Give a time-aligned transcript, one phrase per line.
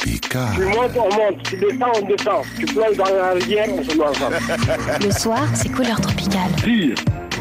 [0.00, 0.48] Tropical.
[0.54, 1.42] Tu montes, on monte.
[1.42, 2.44] Tu descends, on descend.
[2.58, 4.36] Tu plonges dans la rivière, on se noie ensemble.
[5.02, 6.50] Le soir, c'est couleur tropicale.
[6.64, 6.94] Dire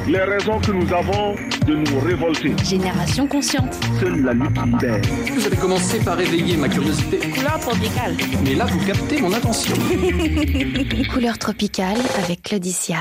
[0.08, 1.36] les raisons que nous avons
[1.68, 2.54] de nous révolter.
[2.64, 3.78] Génération consciente.
[4.00, 5.02] Seule la lutte libère.
[5.34, 7.20] Vous allez commencer par éveiller ma curiosité.
[7.20, 8.16] Couleur tropicale.
[8.44, 9.76] Mais là, vous captez mon attention.
[11.14, 12.98] Couleur tropicale avec Claudicia.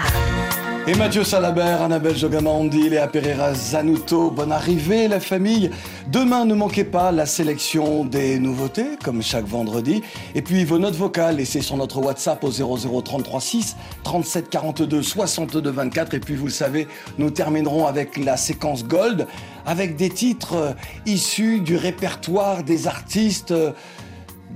[0.88, 5.70] Et Mathieu Salabert, Annabelle Jogamandi, Léa Pereira Zanuto, bonne arrivée la famille.
[6.06, 10.02] Demain, ne manquez pas la sélection des nouveautés, comme chaque vendredi.
[10.34, 16.14] Et puis vos notes vocales, laissez sur notre WhatsApp au 00336 37 42 62 24.
[16.14, 19.26] Et puis vous le savez, nous terminerons avec la séquence Gold,
[19.66, 20.72] avec des titres euh,
[21.04, 23.72] issus du répertoire des artistes euh,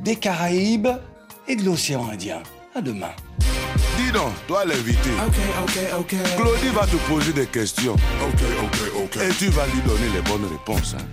[0.03, 0.89] des Caraïbes
[1.47, 2.41] et de l'océan Indien.
[2.75, 3.11] À demain.
[3.99, 5.11] Dis donc, toi l'invité.
[5.27, 6.15] Ok, ok, ok.
[6.37, 7.93] Claudie va te poser des questions.
[7.95, 9.17] Ok, ok, ok.
[9.23, 10.95] Et tu vas lui donner les bonnes réponses.
[10.99, 11.05] hein.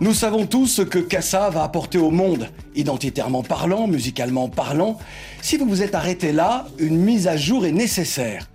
[0.00, 4.98] Nous savons tous ce que Kassa va apporter au monde, identitairement parlant, musicalement parlant.
[5.40, 8.48] Si vous vous êtes arrêté là, une mise à jour est nécessaire.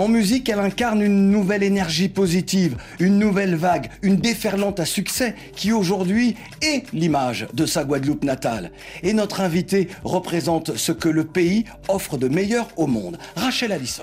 [0.00, 5.34] En musique, elle incarne une nouvelle énergie positive, une nouvelle vague, une déferlante à succès
[5.54, 8.72] qui aujourd'hui est l'image de sa Guadeloupe natale.
[9.02, 13.18] Et notre invité représente ce que le pays offre de meilleur au monde.
[13.36, 14.02] Rachel Allison.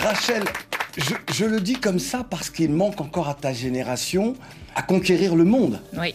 [0.00, 0.44] Rachel,
[0.96, 4.32] je, je le dis comme ça parce qu'il manque encore à ta génération
[4.74, 5.78] à conquérir le monde.
[5.92, 6.14] Oui,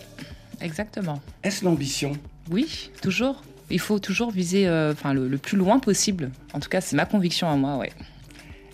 [0.60, 1.22] exactement.
[1.44, 2.14] Est-ce l'ambition?
[2.50, 3.44] Oui, toujours.
[3.70, 6.32] Il faut toujours viser euh, enfin, le, le plus loin possible.
[6.54, 7.92] En tout cas, c'est ma conviction à moi, ouais.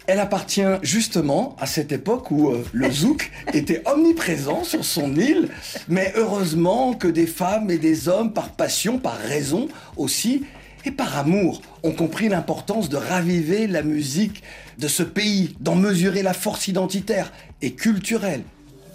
[0.08, 5.50] Elle appartient justement à cette époque où euh, le zouk était omniprésent sur son île,
[5.88, 10.44] mais heureusement que des femmes et des hommes, par passion, par raison aussi,
[10.86, 14.44] et par amour, ont compris l'importance de raviver la musique
[14.78, 17.32] de ce pays, d'en mesurer la force identitaire
[17.64, 18.44] et culturelle.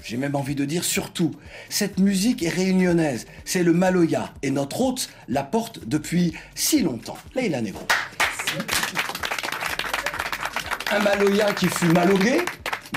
[0.05, 1.33] J'ai même envie de dire surtout,
[1.69, 7.19] cette musique est réunionnaise, c'est le Maloya, et notre hôte la porte depuis si longtemps.
[7.35, 7.87] Leila Negro.
[10.93, 12.41] Un Maloya qui fut malogué,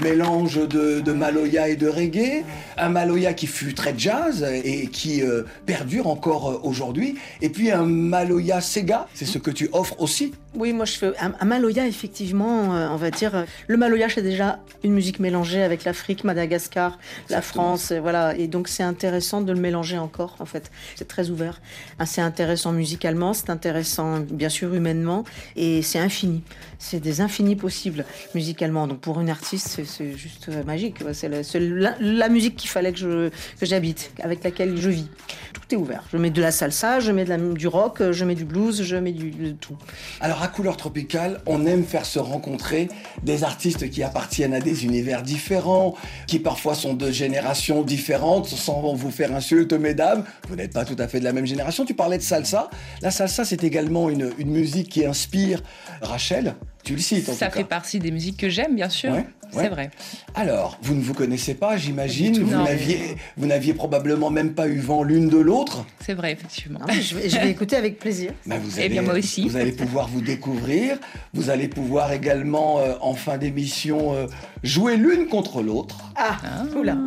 [0.02, 2.44] mélange de, Maloya et de reggae.
[2.78, 7.16] Un Maloya qui fut très jazz et qui euh, perdure encore euh, aujourd'hui.
[7.42, 10.34] Et puis un Maloya Sega, c'est ce que tu offres aussi.
[10.56, 13.34] Oui, moi je fais un, un Maloya, effectivement, euh, on va dire.
[13.36, 17.00] euh, Le Maloya, c'est déjà une musique mélangée avec l'Afrique, Madagascar,
[17.32, 18.36] la France, euh, voilà.
[18.38, 20.70] Et donc c'est intéressant de le mélanger encore, en fait.
[20.96, 21.60] C'est très ouvert.
[21.98, 25.24] Ah, C'est intéressant musicalement, c'est intéressant bien sûr humainement,
[25.56, 26.44] et c'est infini.
[26.78, 28.86] C'est des infinis possibles musicalement.
[28.86, 30.98] Donc pour une artiste, c'est- juste magique.
[31.14, 35.08] C'est la, la musique qu'il fallait que je- que j'habite, avec laquelle je vis.
[35.54, 36.04] Tout est ouvert.
[36.12, 38.84] Je mets de la salsa, je mets de la- du rock, je mets du blues,
[38.84, 39.78] je mets du, de tout.
[40.20, 42.90] Alors à Couleur Tropicale, on aime faire se rencontrer
[43.24, 45.96] des artistes qui appartiennent à des univers différents,
[46.28, 50.26] qui parfois sont de générations différentes, sans vous faire insulte, mesdames.
[50.50, 51.86] Vous n'êtes pas tout à fait de la même génération.
[51.86, 52.70] Tu parlais de salsa.
[53.02, 55.62] La salsa, c'est également une, une musique qui inspire
[56.02, 56.56] Rachel.
[56.84, 57.68] Tu le cites en Ça tout fait cas.
[57.68, 59.12] partie des musiques que j'aime, bien sûr.
[59.12, 59.26] Ouais, ouais.
[59.54, 59.90] C'est vrai.
[60.36, 62.38] Alors, vous ne vous connaissez pas, j'imagine.
[62.44, 65.86] Vous n'aviez, vous n'aviez probablement même pas eu vent l'une de l'autre.
[66.06, 66.80] C'est vrai, effectivement.
[66.80, 68.32] Non, je, vais, je vais écouter avec plaisir.
[68.46, 69.48] Ben, vous Eh bien, moi aussi.
[69.48, 70.98] Vous allez pouvoir vous découvrir.
[71.34, 74.28] Vous allez pouvoir également, euh, en fin d'émission, euh,
[74.64, 75.98] jouer l'une contre l'autre.
[76.18, 76.38] Ah,
[76.76, 76.98] oula.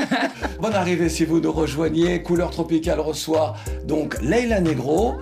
[0.60, 2.22] Bonne arrivée si vous nous rejoignez.
[2.22, 3.56] Couleur Tropicale reçoit
[3.88, 5.14] donc Leila Negro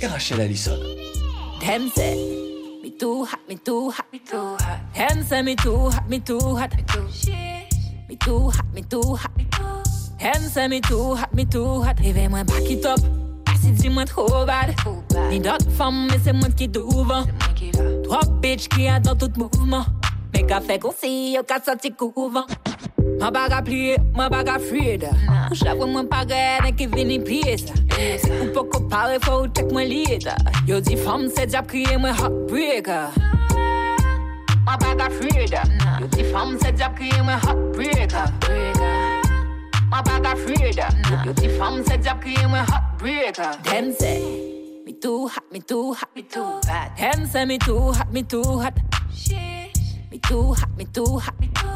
[0.00, 0.78] et Rachel Allison.
[1.62, 2.51] Me
[3.02, 4.78] too hot, me too hot, me too hot.
[4.94, 7.74] Them say me too hot, me too hot, me too shit.
[8.08, 9.82] Me too hot, me too hot, me too.
[10.20, 12.00] Them say me too hot, me too hot.
[12.00, 13.00] Even moi back it up.
[13.60, 14.76] Si dis-moi trop bad.
[15.30, 17.26] Ni d'autres femmes, mais c'est moi qui t'ouvre.
[18.04, 19.84] Trois bitches qui a dans tout mouvement.
[20.32, 22.46] Mais qu'a fait qu'on s'y a qu'à sortir couvent.
[23.20, 25.00] Moi pas qu'à plier, moi pas qu'à fuir.
[25.48, 27.74] Couche la moi pas qu'à qui vini plier ça.
[28.42, 30.28] Ou pas qu'on parle, faut check moi lead.
[30.66, 33.10] Yo dit femme, c'est déjà crier moi heartbreaker.
[34.64, 35.62] Moi pas qu'à fuir.
[36.00, 38.26] Yo dit femme, c'est déjà crier moi heartbreaker.
[39.90, 40.70] Moi pas qu'à fuir.
[41.24, 43.50] Yo dit femme, c'est déjà crier moi heartbreaker.
[43.64, 44.22] Them say.
[44.84, 46.96] Me too hot, me too hot, me too hot.
[46.98, 48.74] Them say me too hot, me too hot.
[50.10, 51.71] Me too hot, me too hot, me too.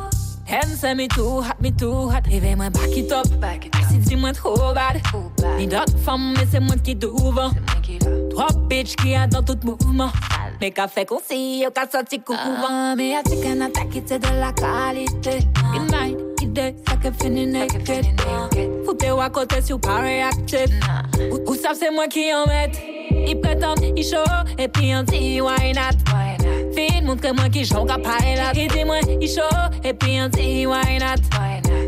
[0.49, 2.29] Them say me too hot, me too hot.
[2.31, 3.83] Even moi back it up, back it up.
[3.91, 5.01] Si dis-moi trop bad,
[5.59, 7.51] ni d'autres femmes, mais c'est moi qui t'ouvre.
[8.31, 10.11] Trois bitches qui a dans tout mouvement.
[10.61, 12.95] Mais qu'a fait qu'on s'y a qu'à sortir couvent.
[12.97, 15.47] Mais y'a tu qu'un attaque, c'est de la qualité.
[15.73, 18.07] Good night, idée, ça que finit naked.
[18.87, 20.69] Foutez-vous à côté si vous pas réactif.
[21.47, 22.81] Ou, savent c'est moi qui en mette.
[23.11, 24.17] Ils prétendent, ils show,
[24.59, 26.46] et puis on dit why not?
[26.77, 28.53] Fin, montre-moi qui joue à pilot.
[28.55, 29.41] Ils disent moi, ils show,
[29.83, 31.23] et puis on dit why not?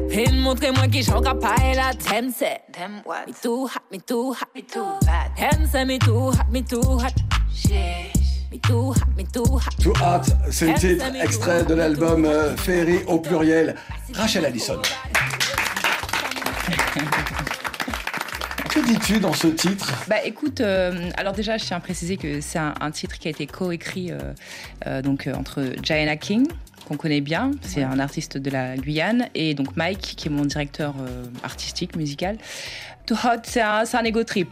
[0.09, 3.27] Vin montre-moi qui j'en capable la thème c'est Them what?
[3.27, 6.63] Me too hot, me too hot, me too bad Them say me too hot, me
[6.63, 7.13] too hot
[7.55, 8.17] Shit
[8.51, 12.57] Me too hot, me too hot Too Hot, c'est le titre extrait de l'album euh,
[12.57, 13.75] Ferry au pluriel.
[14.15, 14.81] Rachel Allison.
[18.79, 19.93] Que dis-tu dans ce titre?
[20.07, 23.27] Bah écoute, euh, alors déjà je tiens à préciser que c'est un, un titre qui
[23.27, 24.19] a été coécrit euh,
[24.87, 26.47] euh, donc entre Diana King
[26.87, 30.45] qu'on connaît bien, c'est un artiste de la Guyane, et donc Mike qui est mon
[30.45, 30.95] directeur
[31.43, 32.39] artistique musical.
[33.05, 34.49] Too Hot, c'est un, un ego trip.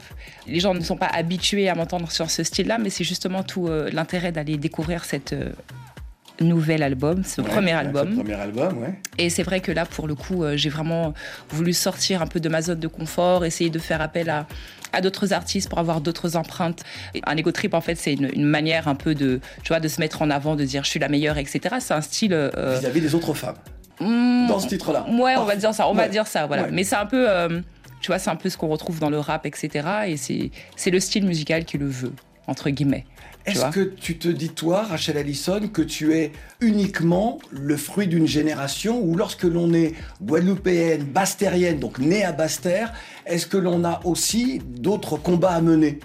[0.48, 3.70] Les gens ne sont pas habitués à m'entendre sur ce style-là, mais c'est justement tout
[3.92, 5.34] l'intérêt d'aller découvrir cette
[6.40, 8.10] nouvel album, ce Ouais, premier album.
[8.10, 8.94] ce premier album, ouais.
[9.18, 11.14] Et c'est vrai que là, pour le coup, euh, j'ai vraiment
[11.50, 14.46] voulu sortir un peu de ma zone de confort, essayer de faire appel à,
[14.92, 16.82] à d'autres artistes pour avoir d'autres empreintes.
[17.26, 19.88] Un ego trip, en fait, c'est une, une manière un peu de, tu vois, de
[19.88, 21.76] se mettre en avant, de dire je suis la meilleure, etc.
[21.80, 22.32] C'est un style.
[22.34, 23.56] euh, Vis-à-vis des autres femmes.
[24.00, 25.06] hmm, Dans ce titre-là.
[25.10, 25.88] Ouais, on va dire ça.
[25.88, 26.64] On va dire ça, voilà.
[26.64, 26.70] Ouais.
[26.72, 27.60] Mais c'est un peu, euh,
[28.00, 29.86] tu vois, c'est un peu ce qu'on retrouve dans le rap, etc.
[30.06, 32.12] Et c'est, c'est le style musical qui le veut,
[32.46, 33.04] entre guillemets.
[33.44, 38.06] tu Est-ce que tu te dis, toi, Rachel Allison, que tu es uniquement le fruit
[38.06, 42.92] d'une génération où lorsque l'on est guadeloupéenne, bastérienne, donc née à Basse-Terre,
[43.24, 46.00] est-ce que l'on a aussi d'autres combats à mener?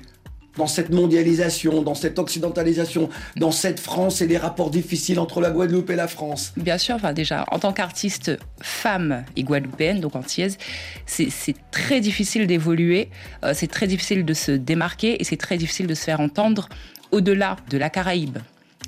[0.57, 5.51] Dans cette mondialisation, dans cette occidentalisation, dans cette France et les rapports difficiles entre la
[5.51, 10.15] Guadeloupe et la France Bien sûr, enfin déjà, en tant qu'artiste femme et guadeloupéenne, donc
[10.15, 10.57] antillaise,
[11.06, 11.31] c'est
[11.71, 13.09] très difficile d'évoluer,
[13.44, 16.69] euh, c'est très difficile de se démarquer et c'est très difficile de se faire entendre
[17.12, 18.38] au-delà de la Caraïbe.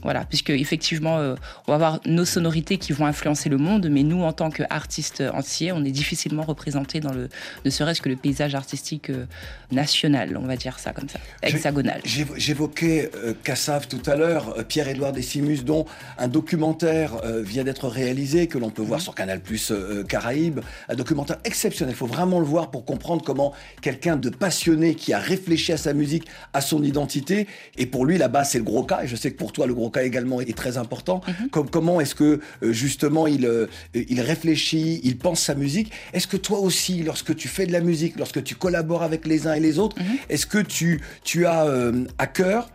[0.03, 1.35] Voilà, puisque effectivement, euh,
[1.67, 5.23] on va avoir nos sonorités qui vont influencer le monde, mais nous, en tant qu'artistes
[5.33, 7.29] entiers, on est difficilement représentés dans le,
[7.65, 9.25] ne serait-ce que le paysage artistique euh,
[9.71, 12.01] national, on va dire ça comme ça, hexagonal.
[12.05, 15.85] j'évo- J'évoquais euh, Cassav tout à l'heure, euh, Pierre-Édouard Décimus, dont
[16.17, 19.71] un documentaire vient d'être réalisé, que l'on peut voir sur Canal Plus
[20.07, 20.59] Caraïbes.
[20.89, 21.94] Un documentaire exceptionnel.
[21.95, 25.77] Il faut vraiment le voir pour comprendre comment quelqu'un de passionné qui a réfléchi à
[25.77, 27.47] sa musique, à son identité,
[27.77, 29.03] et pour lui, là-bas, c'est le gros cas.
[29.03, 31.21] Et je sais que pour toi, le gros cas également est très important.
[31.51, 35.91] Comme, comment est-ce que, euh, justement, il, euh, il réfléchit, il pense sa musique?
[36.13, 39.47] Est-ce que toi aussi, lorsque tu fais de la musique, lorsque tu collabores avec les
[39.47, 39.95] uns et les autres,
[40.29, 42.69] est-ce que tu, tu as euh, à cœur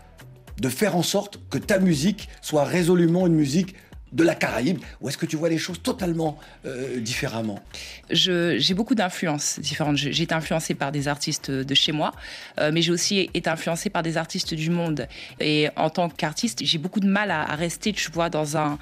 [0.60, 3.74] de faire en sorte que ta musique soit résolument une musique
[4.12, 7.60] de la Caraïbe ou est-ce que tu vois les choses totalement euh, différemment?
[8.10, 9.96] J'ai beaucoup d'influences différentes.
[9.96, 12.12] J'ai été influencée par des artistes de chez moi,
[12.58, 15.06] euh, mais j'ai aussi été influencée par des artistes du monde.
[15.40, 18.78] Et en tant qu'artiste, j'ai beaucoup de mal à, à rester, tu vois, dans un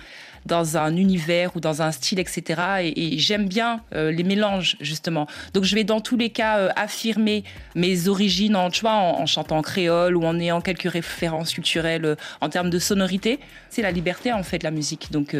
[0.47, 2.93] dans un univers ou dans un style, etc.
[2.97, 5.27] Et, j'aime bien euh, les mélanges, justement.
[5.53, 7.45] Donc je vais dans tous les cas euh, affirmer
[7.75, 12.71] mes origines en, en, chantant créole ou en ayant quelques références culturelles euh, en termes
[12.71, 13.41] de sonorité.
[13.71, 15.11] C'est la liberté, en fait, la musique.
[15.11, 15.37] Donc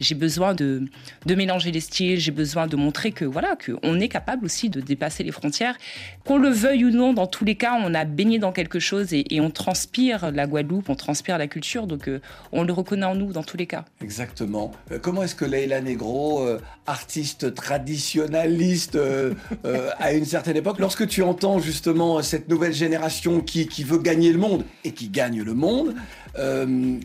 [0.00, 0.84] j'ai besoin de,
[1.26, 5.24] mélanger les styles, j'ai besoin de montrer que voilà qu'on est capable aussi de dépasser
[5.24, 5.76] les frontières.
[6.24, 9.14] Qu'on le veuille ou non, dans tous les cas, on a baigné dans quelque chose
[9.14, 12.10] et, on transpire la Guadeloupe, on transpire la culture, donc
[12.52, 13.84] on le reconnaît en nous dans tous les cas.
[14.02, 14.47] Exactement.
[14.92, 19.34] Euh, comment est-ce que Leila Negro, euh, artiste traditionnaliste euh,
[19.98, 24.38] à une certaine époque, lorsque tu entends justement cette nouvelle génération qui veut gagner le
[24.38, 25.94] monde et qui gagne le monde,
[26.38, 26.96] euh,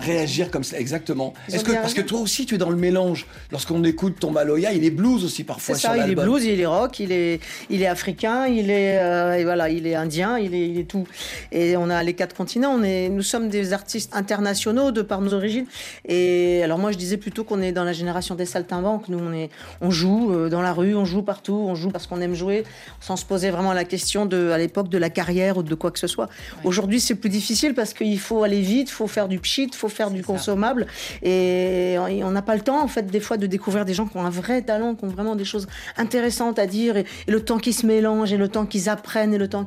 [0.00, 1.34] réagir comme ça Exactement.
[1.48, 3.26] Est-ce que parce que toi aussi tu es dans le mélange.
[3.50, 6.44] Lorsqu'on écoute ton Maloya, il est blues aussi C'est parfois sur ça, il est blues,
[6.44, 7.40] il est rock, il est,
[7.70, 10.84] il est africain, il est, euh, et voilà, il est indien, il est, il est
[10.84, 11.06] tout.
[11.52, 12.72] Et on a les quatre continents.
[12.72, 15.66] On est, nous sommes des artistes internationaux de par nos origines.
[16.06, 19.08] Et alors moi, je disais plutôt qu'on est dans la génération des saltimbanques.
[19.08, 22.06] Nous, on est, on joue euh, dans la rue, on joue partout, on joue parce
[22.06, 22.64] qu'on aime jouer,
[23.00, 25.90] sans se poser vraiment la question de, à l'époque, de la carrière ou de quoi
[25.90, 26.28] que ce soit.
[26.64, 29.74] Aujourd'hui, c'est plus difficile parce qu'il faut aller vite, il faut faire du pchit, il
[29.76, 30.26] faut faire du ça.
[30.26, 30.86] consommable.
[31.22, 34.16] Et on n'a pas le temps, en fait, des fois, de découvrir des gens qui
[34.16, 37.40] ont un vrai talent, qui ont vraiment des choses intéressantes à dire, et, et le
[37.44, 39.66] temps qu'ils se mélangent, et le temps qu'ils apprennent, et le temps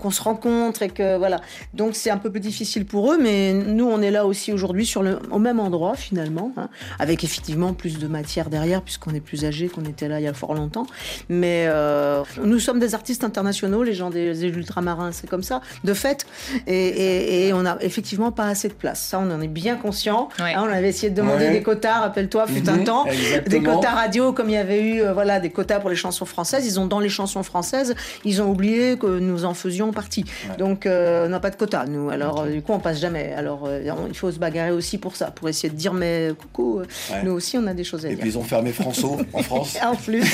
[0.00, 1.40] qu'on se rencontre, et que voilà.
[1.74, 4.86] Donc c'est un peu plus difficile pour eux, mais nous, on est là aussi aujourd'hui
[4.86, 6.68] sur le, au même endroit finalement, hein,
[6.98, 10.28] avec effectivement plus de matière derrière, puisqu'on est plus âgé qu'on était là il y
[10.28, 10.86] a fort longtemps.
[11.28, 15.60] Mais euh, nous sommes des artistes internationaux, les gens des, des ultramarins, c'est comme ça,
[15.84, 16.26] de fait,
[16.66, 19.00] et, et- et on n'a effectivement pas assez de place.
[19.00, 20.28] Ça, on en est bien conscient.
[20.40, 20.54] Ouais.
[20.54, 21.52] Hein, on avait essayé de demander Ouais.
[21.52, 23.04] des quotas, rappelle-toi, fut un Mhm, temps,
[23.46, 26.24] des quotas radio, comme il y avait eu euh, voilà, des quotas pour les chansons
[26.26, 26.66] françaises.
[26.66, 27.94] Ils ont dans les chansons françaises,
[28.24, 30.24] ils ont oublié que nous en faisions partie.
[30.58, 32.10] Donc, euh, on n'a pas de quotas, nous.
[32.10, 33.32] Alors, euh, du coup, on passe jamais.
[33.36, 36.30] Alors, euh, on- il faut se bagarrer aussi pour ça, pour essayer de dire, mais
[36.38, 37.22] coucou, Ouais.
[37.24, 38.20] nous aussi, on a des choses à Et dire.
[38.20, 39.76] puis ils ont fermé François en France.
[39.84, 40.24] En plus.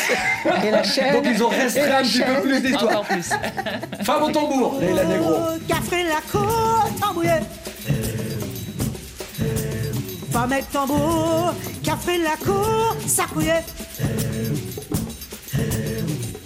[0.64, 1.14] et la chaîne.
[1.14, 2.84] Donc ils ont et restreint un petit peu plus d'histoire.
[3.00, 3.30] Encore plus.
[4.02, 5.34] Femme au tambour, Leila Negro.
[5.68, 7.30] Café la cour, tambouillé.
[10.32, 13.64] Femme et tambour, café la cour, ça couillait.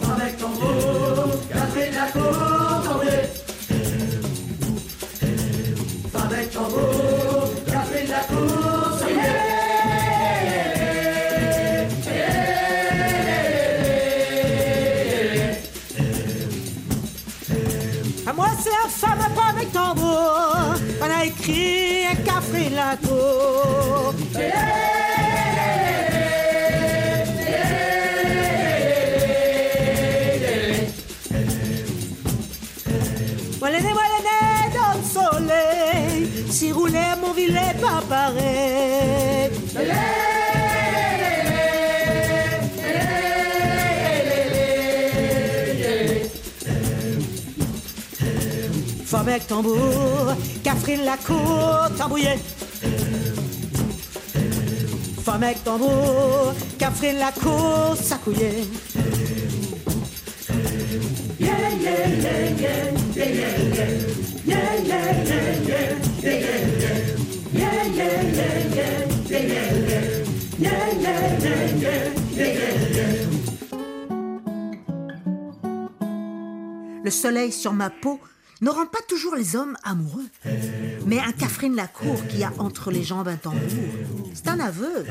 [0.01, 3.05] Femme et tambour, café la cour, tambour.
[6.13, 7.08] Femme et tambour.
[33.59, 34.19] Voilà, voilà,
[34.75, 39.51] dans le soleil, si rouler mon villet pas pareil.
[49.39, 52.39] Avec tambour, Catherine Lacour, tambouillet.
[55.25, 57.97] Femme avec tambour, Catherine Lacour,
[61.39, 62.07] yeah, yeah,
[62.59, 62.89] yeah.
[77.05, 78.21] Le soleil sur ma peau
[78.61, 80.27] ne rend pas toujours les hommes amoureux.
[81.07, 83.61] Mais un Catherine Lacour qui a entre les jambes un tambour,
[84.35, 85.05] c'est un aveu.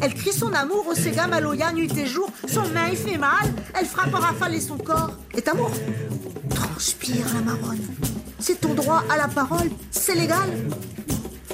[0.00, 2.30] Elle crie son amour au Sega Maloya nuit et jour.
[2.46, 5.70] Son main il fait mal, elle frappe en rafale et son corps est amour.
[6.54, 7.82] Transpire la marronne.
[8.38, 10.50] C'est ton droit à la parole, c'est légal.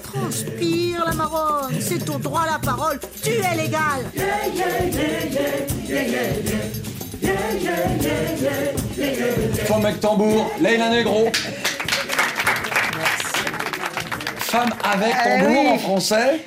[0.02, 4.04] Transpire la marronne, c'est ton droit à la parole, tu es légal.
[9.66, 11.28] Femme avec tambour, Leila Negro.
[14.38, 15.68] Femme avec Euh, tambour oui.
[15.74, 16.40] en français.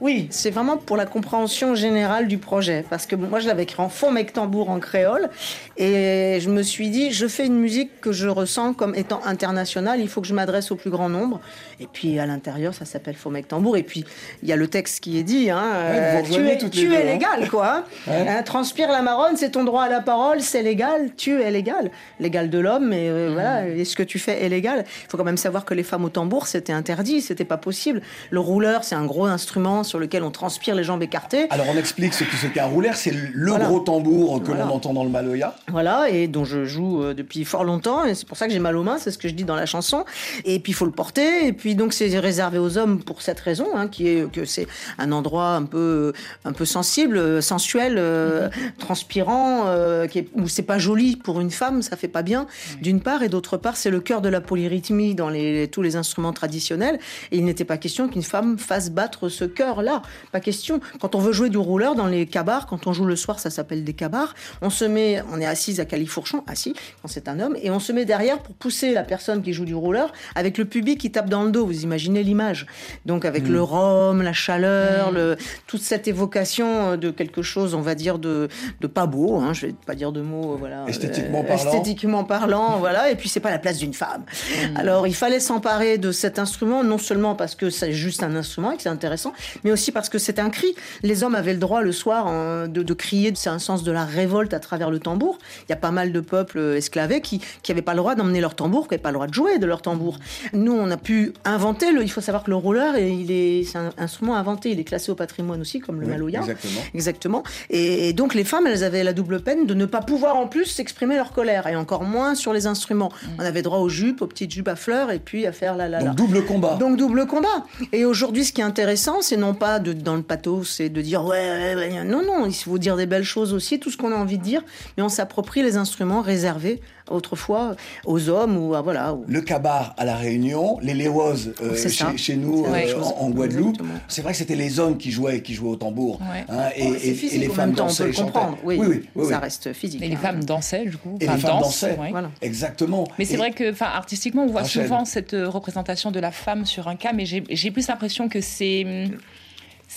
[0.00, 2.84] Oui, c'est vraiment pour la compréhension générale du projet.
[2.90, 5.30] Parce que moi, je l'avais écrit en fond mec tambour en créole.
[5.78, 10.00] Et je me suis dit, je fais une musique que je ressens comme étant internationale.
[10.00, 11.40] Il faut que je m'adresse au plus grand nombre.
[11.80, 13.76] Et puis, à l'intérieur, ça s'appelle faux mec tambour.
[13.78, 14.04] Et puis,
[14.42, 15.50] il y a le texte qui est dit.
[15.50, 17.00] Hein, Ouais, vous tu es, tu hein.
[17.04, 17.84] légal, quoi.
[18.06, 18.28] Ouais.
[18.28, 21.10] Hein, transpire la marronne, c'est ton droit à la parole, c'est légal.
[21.16, 21.90] Tu es légal.
[22.20, 23.66] Légal de l'homme, mais euh, voilà.
[23.66, 24.84] Et ce que tu fais est légal?
[24.86, 27.20] Il faut quand même savoir que les femmes au tambour, c'était interdit.
[27.20, 28.02] C'était pas possible.
[28.30, 31.46] Le rouleur, c'est un gros instrument sur lequel on transpire les jambes écartées.
[31.50, 33.66] Alors on explique ce que- ce qu'est un roulaire, c'est le Voilà.
[33.66, 34.64] gros tambour que Voilà.
[34.64, 35.54] l'on entend dans le maloya.
[35.70, 38.58] Voilà, et dont je joue euh, depuis fort longtemps, et c'est pour ça que j'ai
[38.58, 40.04] mal aux mains, c'est ce que je dis dans la chanson.
[40.44, 43.40] Et puis il faut le porter, et puis donc c'est réservé aux hommes pour cette
[43.40, 44.66] raison, hein, qui est que c'est
[44.98, 46.12] un endroit un peu,
[46.44, 51.50] un peu sensible, sensuel, euh, transpirant, euh, qui est, où c'est pas joli pour une
[51.50, 52.46] femme, ça fait pas bien,
[52.80, 55.96] d'une part, et d'autre part, c'est le cœur de la polyrythmie dans les, tous les
[55.96, 56.98] instruments traditionnels,
[57.32, 59.44] et il n'était pas question qu'une femme fasse battre ce
[59.76, 60.02] cœur-là,
[60.32, 60.80] pas question.
[61.00, 63.50] Quand on veut jouer du rouleur dans les cabars, quand on joue le soir, ça
[63.50, 67.40] s'appelle des cabars, on se met, on est assise à califourchon, assis, quand c'est un
[67.40, 70.58] homme, et on se met derrière pour pousser la personne qui joue du rouleur avec
[70.58, 71.66] le public qui tape dans le dos.
[71.66, 72.66] Vous imaginez l'image.
[73.04, 73.52] Donc avec Mm.
[73.52, 78.48] le rhum, la chaleur, le, toute cette évocation de quelque chose, on va dire, de,
[78.80, 80.84] de pas beau, hein, je vais pas dire de mots, euh, voilà.
[80.88, 81.72] Esthétiquement euh, parlant.
[81.72, 83.10] Esthétiquement parlant, voilà.
[83.10, 84.24] Et puis c'est pas la place d'une femme.
[84.24, 84.76] Mm.
[84.76, 88.72] Alors il fallait s'emparer de cet instrument, non seulement parce que c'est juste un instrument
[88.72, 89.32] et que c'est intéressant,
[89.66, 90.76] mais aussi parce que c'est un cri.
[91.02, 93.90] Les hommes avaient le droit le soir hein, de, de crier, c'est un sens de
[93.90, 95.38] la révolte à travers le tambour.
[95.68, 98.54] Il y a pas mal de peuples esclavés qui n'avaient pas le droit d'emmener leur
[98.54, 100.20] tambour, qui n'avaient pas le droit de jouer de leur tambour.
[100.52, 103.64] Nous, on a pu inventer, le, il faut savoir que le rouleur, et il est,
[103.64, 106.40] c'est un instrument inventé, il est classé au patrimoine aussi, comme le Oui, maloya.
[106.42, 106.80] exactement.
[106.94, 107.42] Exactement.
[107.70, 110.46] Et, et donc les femmes, elles avaient la double peine de ne pas pouvoir en
[110.46, 113.10] plus s'exprimer leur colère, et encore moins sur les instruments.
[113.38, 115.88] On avait droit aux jupes, aux petites jupes à fleurs, et puis à faire la
[115.88, 116.10] la la.
[116.10, 116.76] Donc double combat.
[116.78, 117.64] Donc double combat.
[117.92, 121.00] Et aujourd'hui, ce qui est intéressant, c'est non pas de, dans le pathos, c'est de
[121.02, 123.96] dire ouais, ouais, ouais, non, non, il faut dire des belles choses aussi, tout ce
[123.96, 124.62] qu'on a envie de dire,
[124.96, 129.14] mais on s'approprie les instruments réservés autrefois aux hommes ou à voilà.
[129.14, 133.30] aux- Le cabar à la Réunion, les léwoses euh, chez, chez nous euh, en, en
[133.30, 133.80] Guadeloupe.
[134.08, 136.20] C'est vrai que c'était les hommes qui jouaient qui jouaient au tambour.
[136.20, 136.44] Ouais.
[136.48, 138.32] hein, et, et- physique, et les femmes temps, on dansaient peut et le chantaient.
[138.32, 138.58] comprendre.
[138.64, 140.02] Oui, oui, oui, oui, ça reste physique.
[140.02, 140.18] Et les hein.
[140.18, 141.16] femmes dansaient, du coup.
[141.20, 141.98] Et Enfin, les femmes dansent, dansaient.
[141.98, 142.10] ouais.
[142.10, 142.30] Voilà.
[142.42, 143.06] Exactement.
[143.20, 146.32] Mais c'est Et- vrai que, enfin, artistiquement, on voit souvent cette euh, représentation de la
[146.32, 149.16] femme sur un cas, mais j'ai j'ai plus l'impression que c'est hum,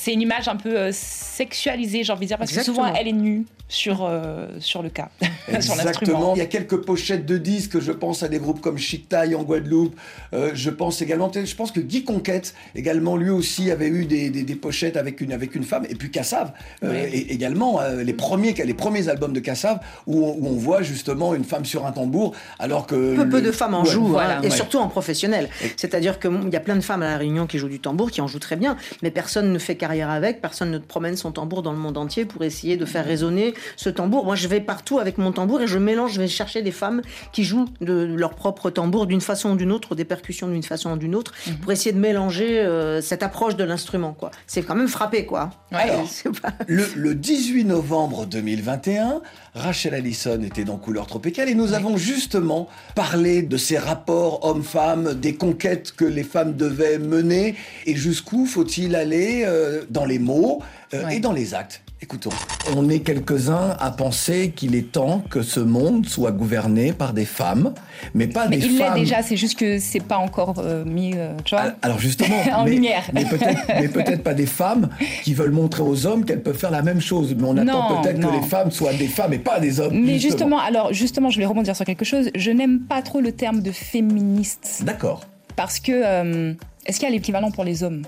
[0.01, 2.77] c'est une image un peu euh, sexualisée, j'ai envie de dire, parce Exactement.
[2.84, 5.10] que souvent elle est nue sur sur, euh, sur le cas,
[5.48, 6.34] Exactement.
[6.36, 7.79] Il y a quelques pochettes de disques.
[7.79, 9.96] Je pense à des groupes comme Chic Taille en Guadeloupe.
[10.34, 11.32] Euh, je pense également.
[11.34, 15.22] Je pense que Guy Conquête également lui aussi avait eu des, des- des pochettes avec
[15.22, 15.86] une avec une femme.
[15.89, 16.51] Et puis Cassav
[16.84, 17.10] euh, Oui.
[17.13, 20.82] et également euh, les premiers les premiers albums de Cassav où on, où on voit
[20.82, 24.08] justement une femme sur un tambour alors que Peu, peu de femmes en Ouais, jouent,
[24.08, 24.38] voilà.
[24.38, 24.56] hein, et Ouais.
[24.56, 25.48] surtout en professionnel.
[25.77, 28.22] C'est-à-dire qu'il y a plein de femmes à La Réunion qui jouent du tambour, qui
[28.22, 31.31] en jouent très bien, mais personne ne fait carrière avec, personne ne te promène son
[31.31, 34.24] tambour dans le monde entier pour essayer de faire résonner ce tambour.
[34.25, 37.01] Moi, je vais partout avec mon tambour et je mélange, je vais chercher des femmes
[37.34, 40.91] qui jouent de leur propre tambour d'une façon ou d'une autre, des percussions d'une façon
[40.91, 41.55] ou d'une autre, Mhm.
[41.58, 44.13] pour essayer de mélanger euh, cette approche de l'instrument.
[44.13, 44.31] quoi.
[44.48, 45.50] C'est quand même frappé, quoi.
[45.72, 49.22] Alors, C'est pas- le, le 18 novembre 2021,
[49.55, 55.13] Rachel Allison était dans Couleur Tropicale et nous avons justement parlé de ces rapports hommes-femmes,
[55.15, 57.55] des conquêtes que les femmes devaient mener
[57.86, 60.62] et jusqu'où faut-il aller euh, dans les mots
[60.94, 61.18] euh, Ouais.
[61.18, 61.82] et dans les actes.
[62.02, 62.30] Écoutons.
[62.78, 67.26] On est quelques-uns à penser qu'il est temps que ce monde soit gouverné par des
[67.26, 67.74] femmes,
[68.14, 68.94] mais pas Mais des il l'est femmes.
[69.00, 71.74] déjà, c'est juste que c'est pas encore euh, mis, euh, tu vois.
[71.82, 73.04] Alors justement, En mais, lumière.
[73.14, 74.88] mais peut-être, pas des femmes
[75.26, 77.36] qui veulent montrer aux hommes qu'elles peuvent faire la même chose.
[77.38, 80.00] Mais on attend peut-être que les femmes soient des femmes et pas des hommes.
[80.02, 82.30] Mais justement, alors justement, je voulais rebondir sur quelque chose.
[82.34, 85.26] Je n'aime pas trop le terme de féministe D'accord.
[85.58, 86.54] parce que euh,
[86.86, 88.04] est-ce qu'il y a l'équivalent pour les hommes?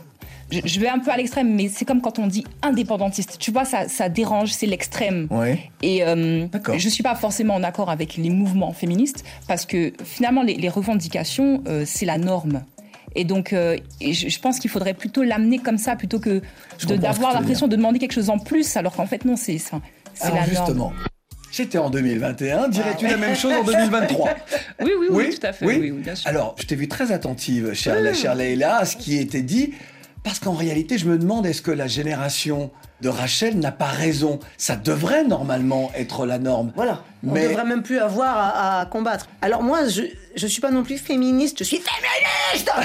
[0.52, 3.38] Je, je vais un peu à l'extrême, mais c'est comme quand on dit indépendantiste.
[3.40, 5.28] Tu vois, ça, ça dérange, c'est l'extrême.
[5.32, 5.72] Ouais.
[5.82, 10.44] Et euh, je suis pas forcément en accord avec les mouvements féministes parce que finalement,
[10.44, 12.64] les, les revendications, euh, c'est la norme.
[13.16, 16.42] Et donc, euh, je, pense qu'il faudrait plutôt l'amener comme ça plutôt que
[16.88, 19.58] d'avoir l'impression de demander quelque chose en plus, alors qu'en fait, non, c'est
[20.24, 20.50] la norme.
[20.50, 20.94] justement,
[21.52, 22.70] c'était en 2021.
[22.70, 24.30] Dirais-tu la même chose en 2023
[24.82, 25.66] Oui, oui, oui, tout à fait.
[25.66, 25.78] Oui?
[25.82, 26.30] Oui, bien sûr.
[26.30, 29.74] Alors, je t'ai vu très attentive, chère, chère Leïla, à ce qui était dit,
[30.24, 34.40] parce qu'en réalité, je me demande est-ce que la génération de Rachel n'a pas raison
[34.58, 36.72] Ça devrait normalement être la norme.
[36.76, 37.04] Voilà.
[37.28, 39.28] On Mais- ne devrait même plus avoir à, à combattre.
[39.42, 40.02] Alors moi, je
[40.34, 42.72] je suis pas non plus féministe, je suis féministe.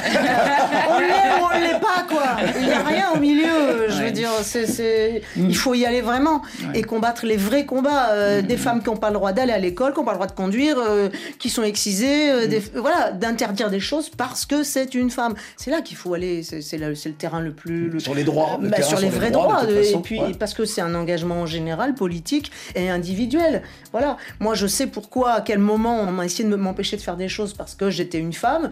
[0.90, 2.36] on l'est ou on l'est pas quoi.
[2.58, 3.86] Il n'y a rien au milieu.
[3.88, 6.42] Je veux dire, c'est il faut y aller vraiment
[6.74, 9.58] et combattre les vrais combats euh, des femmes qui n'ont pas le droit d'aller à
[9.58, 11.08] l'école, qui n'ont pas le droit de conduire, euh,
[11.38, 15.34] qui sont excisées, euh, des- voilà, d'interdire des choses parce que c'est une femme.
[15.56, 16.42] C'est là qu'il faut aller.
[16.42, 19.02] C'est le, c'est le terrain le plus le- Sur les droits, le bah, sur les
[19.06, 19.62] sur les vrais droits, droits.
[19.62, 20.32] de toute et façon, puis ouais.
[20.38, 23.62] parce que c'est un engagement général, politique et individuel.
[23.92, 24.16] Voilà.
[24.40, 27.28] Moi, je sais pourquoi, à quel moment on m'a essayé de m'empêcher de faire des
[27.28, 28.70] choses parce que j'étais une femme.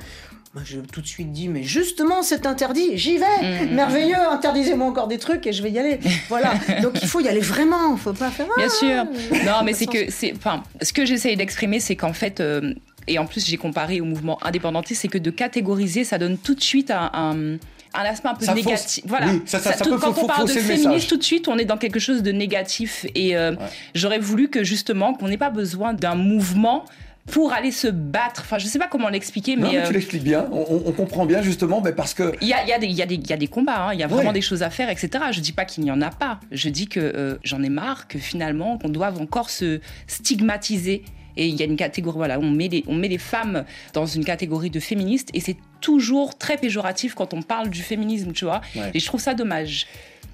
[0.55, 3.75] Moi, j'ai tout de suite dit, mais justement, c'est interdit, j'y vais, Mm.
[3.75, 5.99] merveilleux, interdisez-moi encore des trucs et je vais y aller.
[6.29, 6.55] Voilà.
[6.83, 8.47] Donc il faut y aller vraiment, faut pas faire.
[8.57, 9.05] Bien Ah, sûr.
[9.45, 10.33] Non, mais c'est que c'est.
[10.37, 12.39] Enfin, ce que j'essaye d'exprimer, c'est qu'en fait.
[12.41, 12.73] euh,
[13.07, 16.55] et en plus, j'ai comparé au mouvement indépendantiste, c'est que de catégoriser, ça donne tout
[16.55, 17.59] de suite un, un,
[17.95, 19.05] un aspect un peu Ça fausse- négatif.
[19.07, 19.27] Voilà.
[19.29, 21.57] oui, ça- ça- ça tout- peut quand on parle de féminisme, tout de suite, on
[21.59, 23.07] est dans quelque chose de négatif.
[23.15, 23.55] Et euh,
[23.95, 26.85] j'aurais voulu que justement, qu'on n'ait pas besoin d'un mouvement
[27.31, 28.43] pour aller se battre.
[28.45, 29.63] Enfin, je sais pas comment l'expliquer, mais.
[29.63, 30.47] mais tu euh, l'expliques bien.
[30.53, 33.15] On, comprend bien justement, mais parce que il y a, y, a y, a des-
[33.15, 33.95] il y a des combats, hein.
[33.95, 34.35] il y a vraiment Ouais.
[34.35, 35.09] des choses à faire, etc.
[35.33, 36.39] Je dis pas qu'il n'y en a pas.
[36.53, 41.03] Je dis que euh, j'en ai marre que finalement, qu'on doive encore se stigmatiser.
[41.37, 44.07] Et il y a une catégorie, voilà, on met, les, on met les femmes dans
[44.07, 48.45] une catégorie de féministes et c'est toujours très péjoratif quand on parle du féminisme, tu
[48.45, 48.61] vois.
[48.77, 48.91] Ouais.
[48.95, 49.87] Et je trouve ça dommage.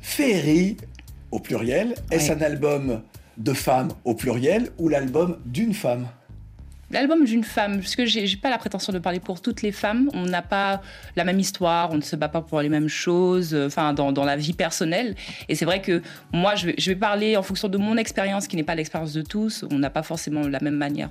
[0.03, 0.77] Féerie,
[1.31, 2.39] au pluriel, est-ce Ouais.
[2.39, 3.03] un album
[3.39, 6.07] de femmes au pluriel ou l'album d'une femme?
[6.91, 10.11] L'album d'une femme, parce que j'ai pas la prétention de parler pour toutes les femmes,
[10.13, 10.83] on n'a pas
[11.15, 14.25] la même histoire, on ne se bat pas pour les mêmes choses, euh, enfin dans,
[14.25, 15.15] la vie personnelle.
[15.49, 18.65] Et c'est vrai que moi, je vais, parler en fonction de mon expérience, qui n'est
[18.65, 19.65] pas l'expérience de tous.
[19.71, 21.11] On n'a pas forcément la même manière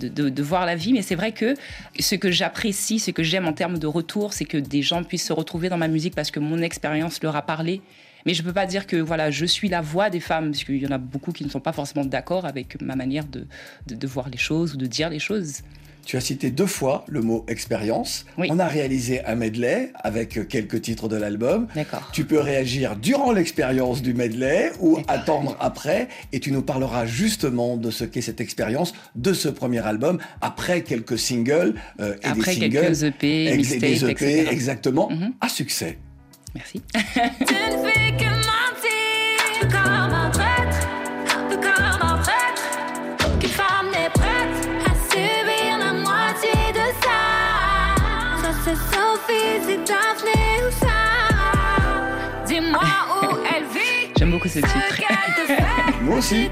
[0.00, 1.54] de- de voir la vie, mais c'est vrai que
[1.98, 5.26] ce que j'apprécie, ce que j'aime en termes de retour, c'est que des gens puissent
[5.26, 7.82] se retrouver dans ma musique parce que mon expérience leur a parlé.
[8.26, 10.76] Mais je peux pas dire que voilà, je suis la voix des femmes, parce qu'il
[10.82, 13.46] y en a beaucoup qui ne sont pas forcément d'accord avec ma manière de,
[13.86, 15.58] de, de voir les choses ou de dire les choses.
[16.06, 18.24] Tu as cité deux fois le mot expérience.
[18.38, 18.48] Oui.
[18.50, 21.68] On a réalisé un medley avec quelques titres de l'album.
[21.74, 22.08] D'accord.
[22.12, 27.76] Tu peux réagir durant l'expérience du medley ou attendre après et tu nous parleras justement
[27.76, 32.54] de ce qu'est cette expérience de ce premier album après quelques singles euh, et Après
[32.54, 34.48] des singles quelques EP, mixtapes, des EP etc.
[34.50, 35.34] exactement Mhm.
[35.40, 35.98] à succès.
[36.54, 36.82] Merci.
[36.94, 40.80] Tu ne fais que mentir comme un traître,
[41.48, 42.64] comme un prêtre.
[43.26, 47.20] Aucune femme n'est prête à subir la moitié de ça.
[48.42, 51.00] Ça c'est Sophie, c'est Daphné ou ça.
[52.46, 52.80] Dis-moi
[53.22, 54.12] où elle vit.
[54.18, 55.02] J'aime beaucoup ce titre.
[56.02, 56.50] Moi aussi.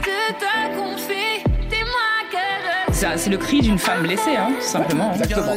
[2.93, 5.13] C'est c'est le cri d'une femme blessée, hein, tout simplement.
[5.15, 5.57] Exactement.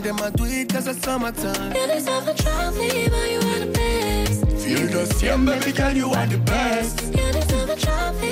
[4.71, 7.01] You a you are the best.
[7.03, 7.19] A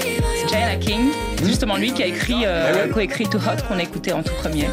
[0.07, 3.83] you Diana King, c'est justement lui qui a écrit, euh, coécrit Too Hot qu'on a
[3.83, 4.69] écouté en tout premier, a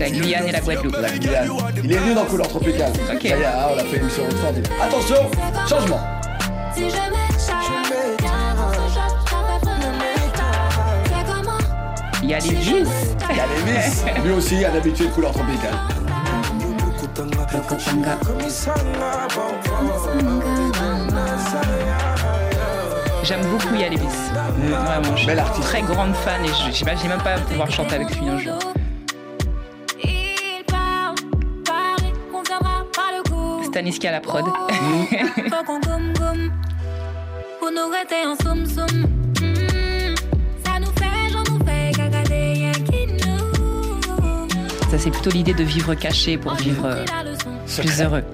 [0.00, 0.96] la Guyane et la Guadeloupe.
[1.00, 1.48] La Guyane.
[1.84, 2.92] Il est venu dans Couleur Tropicale.
[3.12, 3.22] Ok.
[3.22, 4.70] Ça y est, ah, on a fait une émission extraordinaire.
[4.82, 5.30] Attention,
[5.68, 6.00] changement.
[12.22, 12.84] Il y a les vis.
[13.30, 16.09] Il y a Lévis, lui aussi un habitué de Couleur Tropicale.
[23.22, 24.06] J'aime beaucoup Yalibis.
[24.68, 25.68] Vraiment, je suis artiste.
[25.68, 28.58] très grande fan et j'imagine même pas pouvoir chanter avec lui un jour.
[33.64, 34.44] Staniski à la prod.
[34.44, 36.50] Faut qu'on gomme gomme
[37.58, 39.06] pour nous rester en soum soum.
[39.40, 40.14] Mm,
[40.64, 44.00] Ça nous fait, j'en nous fait cagader, y'a qui nous.
[44.90, 47.04] Ça, c'est plutôt l'idée de vivre caché pour vivre
[47.80, 48.22] plus heureux.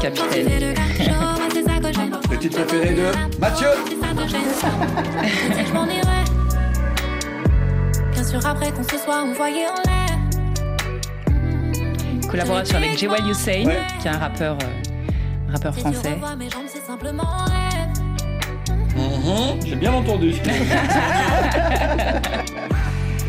[0.00, 0.74] capitaine.
[2.30, 3.68] Le titre préféré de Mathieu.
[8.12, 10.18] Bien sûr, après qu'on se soit envoyé en l'air.
[12.30, 13.78] Collaboration avec Jewel Hussein, Ouais.
[14.00, 16.18] qui est un rappeur, euh, rappeur Si tu français.
[16.98, 17.90] Simplement rêve.
[19.64, 20.34] J'ai bien entendu.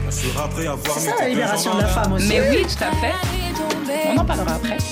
[0.10, 0.50] C'est ça
[1.20, 2.28] la libération de la femme aussi.
[2.30, 3.14] Mais oui, tout à fait.
[4.12, 4.78] On en parlera après.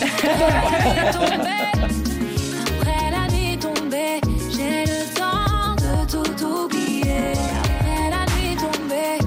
[2.77, 7.33] Après la nuit tombée, j'ai le temps de tout oublier.
[7.59, 9.17] Après la nuit tombée,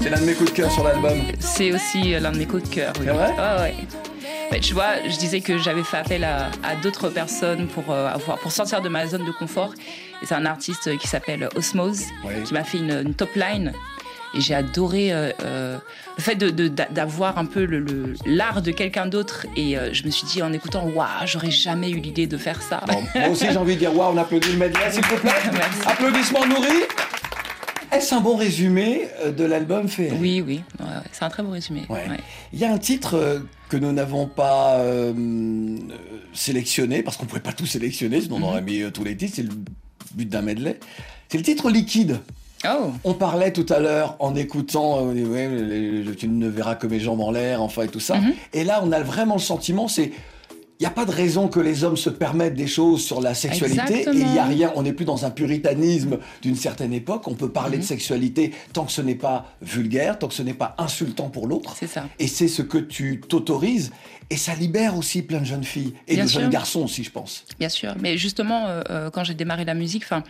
[0.00, 1.18] C'est l'un de mes coups de cœur sur l'album.
[1.40, 2.92] C'est aussi euh, l'un de mes coups de cœur.
[3.00, 3.06] Oui.
[3.06, 3.30] C'est vrai?
[3.30, 3.74] Ouais, ouais.
[4.52, 8.08] Mais tu vois, je disais que j'avais fait appel à, à d'autres personnes pour, euh,
[8.12, 9.72] avoir, pour sortir de ma zone de confort.
[10.22, 12.34] Et c'est un artiste qui s'appelle Osmose, Oui.
[12.44, 13.72] qui m'a fait une, une top line.
[14.34, 15.76] Et j'ai adoré euh, euh,
[16.16, 19.46] le fait de- de- d'avoir un peu le- le- l'art de quelqu'un d'autre.
[19.56, 22.60] Et euh, je me suis dit en écoutant, waouh, j'aurais jamais eu l'idée de faire
[22.62, 22.80] ça.
[22.86, 25.30] Bon, moi aussi, j'ai envie de dire waouh, on applaudit le medley, s'il vous plaît.
[25.86, 26.84] Applaudissements nourris.
[27.92, 31.42] Est-ce un bon résumé euh, de l'album fait Oui, oui, ouais, ouais, c'est un très
[31.42, 31.82] beau résumé.
[31.88, 32.06] Ouais.
[32.52, 35.12] Il y a un titre euh, que nous n'avons pas euh,
[36.32, 39.34] sélectionné, parce qu'on ne pouvait pas tout sélectionner, sinon on aurait mis tous les titres,
[39.36, 39.50] c'est le
[40.14, 40.78] but d'un medley.
[41.28, 42.20] C'est le titre Liquide.
[42.68, 46.74] Oh, On parlait tout à l'heure en écoutant euh, ouais, les- les- Tu ne verras
[46.74, 48.16] que mes jambes en l'air, enfin et tout ça.
[48.16, 48.32] Mhm.
[48.52, 50.12] Et là, on a vraiment le sentiment, c'est.
[50.80, 53.34] Il n'y a pas de raison que les hommes se permettent des choses sur la
[53.34, 54.14] sexualité Exactement.
[54.16, 57.34] et il n'y a rien, on n'est plus dans un puritanisme d'une certaine époque, on
[57.34, 57.82] peut parler Mhm.
[57.82, 61.46] de sexualité tant que ce n'est pas vulgaire, tant que ce n'est pas insultant pour
[61.46, 61.76] l'autre.
[61.78, 62.08] c'est ça.
[62.18, 63.92] Et c'est ce que tu t'autorises
[64.30, 66.40] et ça libère aussi plein de jeunes filles et Bien de sûr.
[66.40, 67.44] jeunes garçons aussi, je pense.
[67.58, 70.24] Bien sûr, mais justement, euh, euh, quand j'ai démarré la musique, enfin,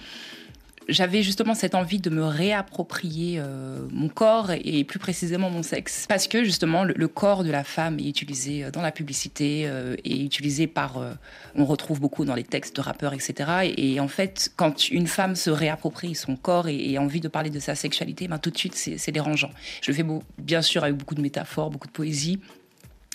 [0.90, 6.06] j'avais justement cette envie de me réapproprier euh, mon corps et, plus précisément mon sexe,
[6.08, 9.96] parce que justement le, corps de la femme est utilisé euh, dans la publicité euh,
[10.04, 11.00] et utilisé par,
[11.54, 13.72] on retrouve beaucoup dans les textes de rappeurs, etc.
[13.76, 17.50] Et, en fait, quand une femme se réapproprie son corps et, a envie de parler
[17.50, 19.50] de sa sexualité, ben, tout de suite c'est dérangeant.
[19.82, 20.04] Je le fais
[20.38, 22.40] bien sûr avec beaucoup de métaphores, beaucoup de poésie.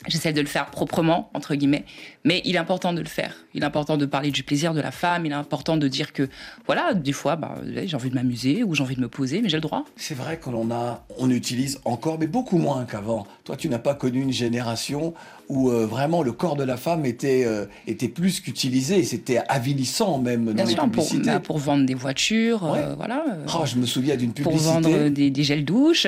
[0.08, 1.86] J'essaie de le faire proprement, entre guillemets,
[2.24, 3.36] mais il est important de le faire.
[3.54, 6.14] Il est important de parler du plaisir de la femme, il est important de dire
[6.14, 6.30] que,
[6.66, 9.50] voilà, des fois, bah, j'ai envie de m'amuser ou j'ai envie de me poser, mais
[9.50, 9.86] j'ai le droit.
[9.96, 10.70] C'est vrai qu'on
[11.18, 13.26] on utilise encore, mais beaucoup moins qu'avant.
[13.44, 15.14] Toi, tu n'as pas connu une génération
[15.50, 20.18] où euh, vraiment le corps de la femme était, euh, était plus qu'utilisé, c'était avilissant
[20.18, 21.26] même dans Bien les sûr, pour, publicités.
[21.26, 23.24] bah, pour vendre des voitures, euh, voilà.
[23.56, 26.08] Oh, je me souviens d'une pour publicité, vendre des, des gels douches.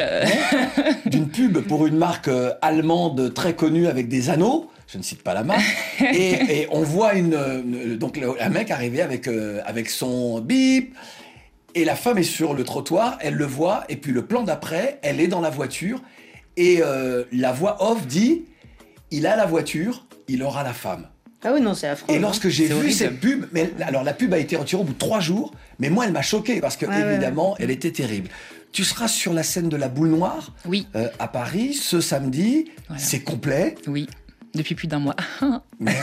[1.06, 2.30] d'une pub pour une marque
[2.62, 4.70] allemande très connue avec des anneaux.
[4.88, 5.62] Je ne cite pas la marque.
[6.14, 10.96] et, et on voit une, donc le- un mec arriver avec, euh, avec son bip.
[11.76, 14.98] Et la femme est sur le trottoir, elle le voit, et puis le plan d'après,
[15.04, 16.02] elle est dans la voiture,
[16.56, 18.46] et euh, la voix off dit
[19.12, 21.08] il a la voiture, il aura la femme.
[21.44, 22.14] Ah oui, non, c'est affreux.
[22.14, 22.22] Et hein.
[22.22, 22.94] lorsque j'ai vu horrible.
[22.94, 25.90] cette pub, mais alors la pub a été retirée au bout de trois jours, mais
[25.90, 28.30] moi elle m'a choqué parce que Ouais, ouais, évidemment elle était terrible.
[28.72, 32.66] Tu seras sur la scène de la boule noire Oui, euh, à Paris ce samedi,
[32.88, 33.02] Voilà.
[33.02, 34.08] c'est complet, oui,
[34.56, 35.16] depuis plus d'un mois.
[35.80, 35.96] mais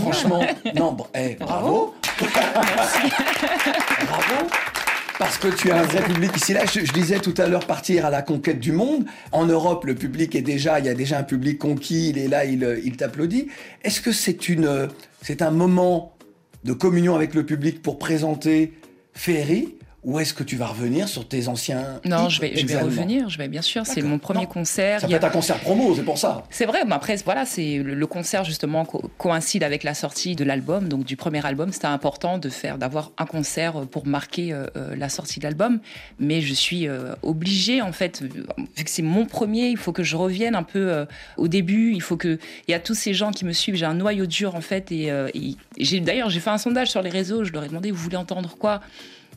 [0.00, 4.48] franchement, non, bon, eh, bravo, bravo.
[5.18, 6.52] Parce que tu as un vrai public ici.
[6.52, 9.04] Là, je, disais tout à l'heure partir à la conquête du monde.
[9.30, 12.10] En Europe, le public est déjà, il y a déjà un public conquis.
[12.10, 13.48] Il est là, il, euh, il t'applaudit.
[13.82, 14.86] Est-ce que c'est une, euh,
[15.20, 16.16] c'est un moment
[16.64, 18.72] de communion avec le public pour présenter
[19.12, 19.76] Ferry?
[20.04, 23.28] Ou est-ce que tu vas revenir sur tes anciens Non, je vais, je vais revenir,
[23.28, 23.86] je vais bien sûr.
[23.86, 24.46] C'est mon premier Non.
[24.46, 25.00] concert.
[25.00, 26.42] Ça peut a- être un concert promo, c'est pour ça.
[26.50, 30.34] C'est vrai, mais après, voilà, c'est le, le concert justement co- coïncide avec la sortie
[30.34, 31.72] de l'album, donc du premier album.
[31.72, 35.78] C'était important de faire, d'avoir un concert pour marquer euh, euh, la sortie de l'album.
[36.18, 38.42] Mais je suis euh, obligée, en fait, vu
[38.84, 41.04] que c'est mon premier, il faut que je revienne un peu euh,
[41.36, 41.92] au début.
[41.94, 43.76] Il faut que, il y a tous ces gens qui me suivent.
[43.76, 46.90] J'ai un noyau dur, en fait, et, euh, et j'ai d'ailleurs j'ai fait un sondage
[46.90, 47.44] sur les réseaux.
[47.44, 48.80] Je leur ai demandé, vous voulez entendre quoi?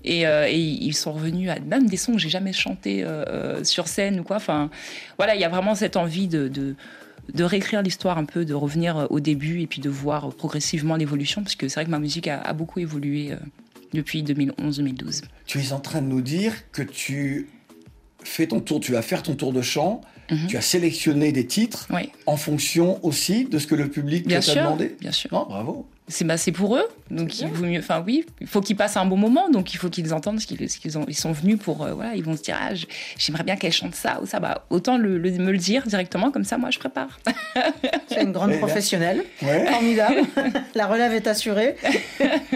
[0.05, 3.23] Et, euh, et ils sont revenus à même des sons que j'ai jamais chantés euh,
[3.27, 4.37] euh, sur scène ou quoi.
[4.37, 4.69] Enfin,
[5.17, 6.75] voilà, il y a vraiment cette envie de, de,
[7.33, 11.41] de réécrire l'histoire un peu, de revenir au début et puis de voir progressivement l'évolution,
[11.43, 13.35] parce que c'est vrai que ma musique a, a beaucoup évolué euh,
[13.93, 15.23] depuis 2011-2012.
[15.45, 17.47] Tu es en train de nous dire que tu
[18.23, 20.47] fais ton tour, tu vas faire ton tour de chant, Mhm.
[20.47, 22.09] tu as sélectionné des titres Oui.
[22.25, 24.95] en fonction aussi de ce que le public t'a demandé.
[24.99, 25.29] bien sûr.
[25.31, 25.87] Non, bravo.
[26.07, 27.79] C'est bah, c'est pour eux, donc il vaut mieux.
[27.79, 30.45] Enfin oui, il faut qu'ils passent un bon moment, donc il faut qu'ils entendent ce
[30.45, 31.05] qu'ils ce qu'ils ont.
[31.07, 32.75] Ils sont venus pour euh, voilà, ils vont se dire ah,
[33.17, 34.39] j'aimerais bien qu'elle chante ça ou ça.
[34.39, 37.19] Bah autant le, le- me le dire directement, comme ça moi je prépare.
[38.07, 39.23] C'est une grande professionnelle.
[39.41, 39.65] Ouais.
[39.65, 40.21] Formidable.
[40.75, 41.75] La relève est assurée.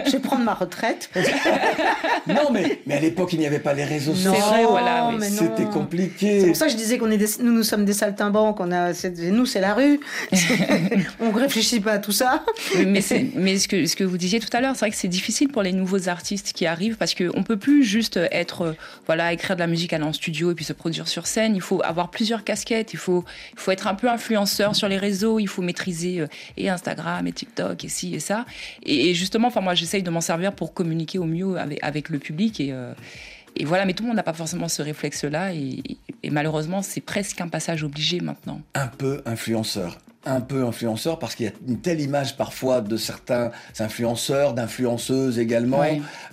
[0.06, 1.10] Je vais prendre ma retraite.
[2.28, 4.40] non, mais, mais à l'époque, il n'y avait pas les réseaux Non, sociaux.
[4.46, 5.16] vrai, voilà, oui.
[5.18, 5.36] mais non.
[5.38, 6.40] C'était compliqué.
[6.40, 8.60] C'est pour ça que je disais qu'on est des- nous, nous sommes des saltimbanques.
[8.60, 8.92] On a,
[9.30, 9.98] nous, c'est la rue.
[11.20, 12.44] on réfléchit pas à tout ça.
[12.86, 15.48] mais c'est- mais ce que, vous disiez tout à l'heure, c'est vrai que c'est difficile
[15.48, 18.72] pour les nouveaux artistes qui arrivent parce qu'on peut plus juste être, euh,
[19.06, 21.56] voilà, écrire de la musique, aller en studio et puis se produire sur scène.
[21.56, 22.92] Il faut avoir plusieurs casquettes.
[22.92, 23.24] Il faut,
[23.54, 25.38] il faut être un peu influenceur sur les réseaux.
[25.38, 26.26] Il faut maîtriser euh,
[26.56, 28.44] et Instagram et TikTok et ci et ça.
[28.84, 32.72] Et, justement, moi, j'essaye de m'en servir pour communiquer au mieux avec, le public et,
[32.72, 32.92] euh,
[33.64, 35.82] voilà, mais tout le monde n'a pas forcément ce réflexe-là et
[36.30, 38.60] malheureusement, c'est presque un passage obligé maintenant.
[38.74, 39.98] un peu influenceur.
[40.26, 45.38] Un peu influenceur parce qu'il y a une telle image parfois de certains influenceurs, d'influenceuses
[45.38, 45.82] également.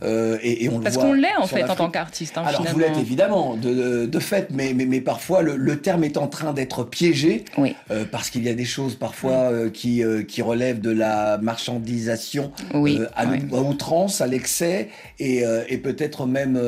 [0.04, 2.38] Euh, et, et on Parce qu'on l'est en fait en tant qu'artiste.
[2.38, 6.04] hein, Alors vous l'êtes évidemment de, de- fait, mais, mais, mais parfois le, le terme
[6.04, 7.78] est en train d'être piégé Oui.
[7.92, 12.52] euh, parce qu'il y a des choses parfois euh, qui, qui relèvent de la marchandisation
[12.74, 16.60] Oui, à, à outrance, à l'excès et, et peut-être même,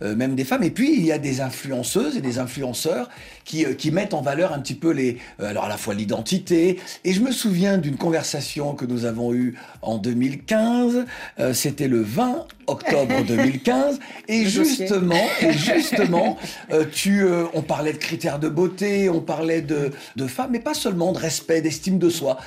[0.00, 0.64] même des femmes.
[0.64, 3.08] Et puis il y a des influenceuses et des influenceurs
[3.44, 6.63] qui, qui mettent en valeur un petit peu les, alors à la fois l'identité.
[7.04, 11.04] Et je me souviens d'une conversation que nous avons eue en 2015.
[11.38, 13.98] euh, C'était le 20 octobre 2015.
[14.28, 16.38] Et justement, et justement,
[16.72, 20.60] euh, tu, euh, on parlait de critères de beauté, on parlait de, de femmes, mais
[20.60, 22.38] pas seulement de respect, d'estime de soi.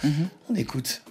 [0.50, 1.02] On écoute.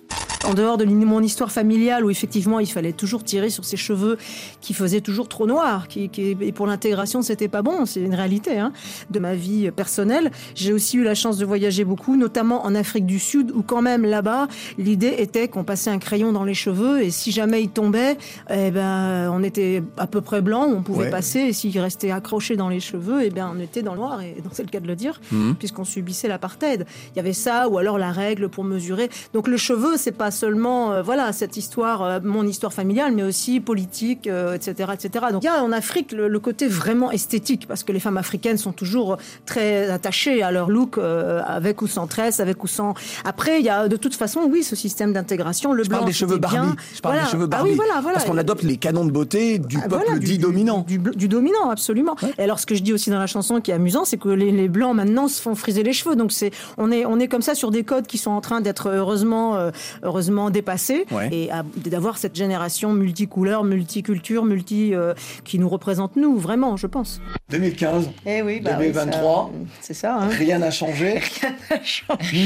[0.46, 4.16] En dehors de mon histoire familiale, où effectivement il fallait toujours tirer sur ses cheveux
[4.60, 8.14] qui faisaient toujours trop noirs, qui, qui- et pour l'intégration c'était pas bon, c'est une
[8.14, 8.72] réalité hein,
[9.10, 10.30] de ma vie personnelle.
[10.54, 13.82] J'ai aussi eu la chance de voyager beaucoup, notamment en Afrique du Sud, où quand
[13.82, 14.46] même là-bas
[14.78, 18.16] l'idée était qu'on passait un crayon dans les cheveux et si jamais il tombait,
[18.48, 21.10] eh ben on était à peu près blanc, on pouvait Ouais.
[21.10, 24.22] passer et s'il restait accroché dans les cheveux, eh ben on était dans le noir
[24.22, 25.20] et c'est le cas de le dire,
[25.58, 26.86] puisqu'on subissait l'apartheid.
[27.14, 29.10] Il y avait ça ou alors la règle pour mesurer.
[29.34, 33.22] Donc le cheveu, c'est pas seulement euh, voilà cette histoire, euh, mon histoire familiale, mais
[33.24, 35.26] aussi politique, euh, etc., etc.
[35.32, 38.16] Donc il y a en Afrique le, le côté vraiment esthétique parce que les femmes
[38.18, 42.94] africaines sont toujours très attachées à leur look, avec ou sans tresse, avec ou sans.
[43.24, 45.72] Après, il y a de toute façon, oui, ce système d'intégration.
[45.72, 46.56] Le Je blanc, parle des cheveux Barbie.
[46.58, 46.76] bien.
[46.94, 47.26] Je parle Voilà.
[47.26, 47.70] des cheveux Ah Barbie.
[47.70, 48.18] oui, voilà, voilà.
[48.18, 50.84] Parce qu'on adopte les canons de beauté du Ah, peuple voilà, dit dominant.
[50.86, 52.16] Du, du- du dominant, absolument.
[52.38, 54.28] Et alors, ce que je dis aussi dans la chanson qui est amusant, c'est que
[54.28, 56.16] les, les blancs maintenant se font friser les cheveux.
[56.16, 58.60] Donc, c'est, on est, on est comme ça sur des codes qui sont en train
[58.60, 59.70] d'être heureusement, euh,
[60.16, 61.04] heureusement dépassés.
[61.10, 61.28] Ouais.
[61.30, 61.50] Et
[61.90, 65.12] d'avoir cette génération multicouleur, multiculture, multi, euh,
[65.44, 67.20] qui nous représente nous, vraiment, je pense.
[67.50, 69.52] 2015, Eh oui, bah oui, 2023.
[69.82, 70.16] c'est ça.
[70.16, 70.28] hein.
[70.38, 71.20] rien n'a changé.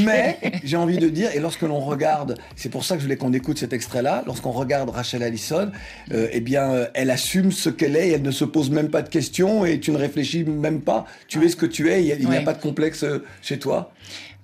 [0.05, 3.17] Mais j'ai envie de dire, et lorsque l'on regarde, c'est pour ça que je voulais
[3.17, 5.71] qu'on écoute cet extrait-là, lorsqu'on regarde Rachel Allison,
[6.13, 8.89] euh, eh bien, euh, elle assume ce qu'elle est, et elle ne se pose même
[8.91, 11.07] pas de questions, et tu ne réfléchis même pas.
[11.29, 13.05] Tu es ce que tu es, il y a- il n'y a pas de complexe
[13.05, 13.93] euh, chez toi.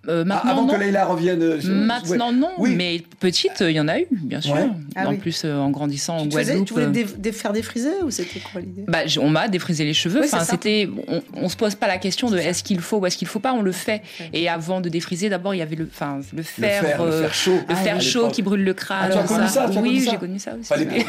[0.09, 0.75] Euh, Ah, maintenant, avant non.
[0.75, 1.43] que Leïla revienne.
[1.43, 2.37] euh, je- Maintenant, ouais.
[2.37, 2.75] non, Oui.
[2.77, 4.55] mais petite, euh, il y en a eu, bien sûr.
[4.55, 4.67] Ouais.
[4.95, 5.17] Ah en oui.
[5.17, 6.67] plus, euh, en grandissant en Tu, faisais- Guadeloupe.
[6.69, 6.87] tu voulais
[7.19, 8.85] dé- faire défriser ou c'était quoi l'idée?
[8.87, 10.21] Bah, on m'a défrisé les cheveux.
[10.21, 13.07] Oui, enfin, c'était, on, on se pose pas la question de est-ce qu'il faut ou
[13.07, 13.53] est-ce qu'il faut pas.
[13.53, 14.03] On le fait.
[14.33, 17.35] Et avant de défriser, d'abord, il y avait le, enfin, le fer, fer, le fer
[17.35, 17.55] chaud.
[17.69, 19.11] le Ah, fer chaud qui brûle le crâne.
[19.11, 20.73] Ah, tu as connu ça, Oui, j'ai connu ça aussi.
[20.79, 21.05] Les, les-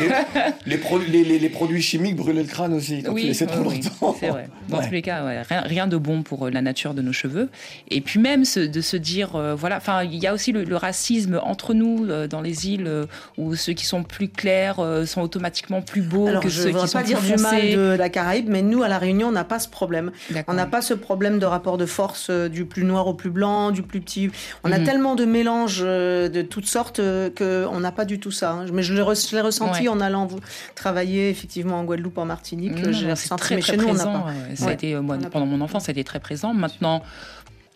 [0.66, 3.46] les pro- les- les- les produits chimiques brûlaient le crâne aussi quand tu Oui, laissais
[3.46, 4.16] trop longtemps.
[4.20, 4.50] c'est vrai.
[4.70, 5.24] Dans tous les cas,
[5.66, 7.50] rien, de bon pour la nature de nos cheveux.
[7.92, 10.64] Et puis même ce- de se dire, euh, voilà, enfin, il y a aussi le,
[10.64, 13.06] le racisme entre nous euh, dans les îles euh,
[13.38, 16.80] où ceux qui sont plus clairs sont automatiquement plus beaux Alors, que je ceux ne
[16.80, 17.76] qui sont pas plus dire du mal foncés.
[17.76, 20.12] de la Caraïbe, mais nous, à La Réunion, on n'a pas ce problème.
[20.48, 23.72] On n'a pas ce problème de rapport de force du plus noir au plus blanc,
[23.72, 24.30] du plus petit.
[24.64, 24.86] On a Mhm.
[24.86, 27.02] tellement de mélanges de toutes sortes
[27.38, 28.52] qu'on n'a pas du tout ça.
[28.52, 28.66] hein.
[28.74, 29.88] Mais je l'ai re- je ressenti Ouais.
[29.90, 30.40] en allant vous-
[30.76, 32.74] travailler effectivement en Guadeloupe, en Martinique.
[32.92, 34.20] J'ai ressenti, c'est très, mais très chez nous, on n'a présent.
[34.22, 34.28] pas.
[34.50, 34.56] ouais.
[34.56, 36.54] Ça a été, moi, pendant mon enfance, ça a été très présent.
[36.54, 37.02] Maintenant,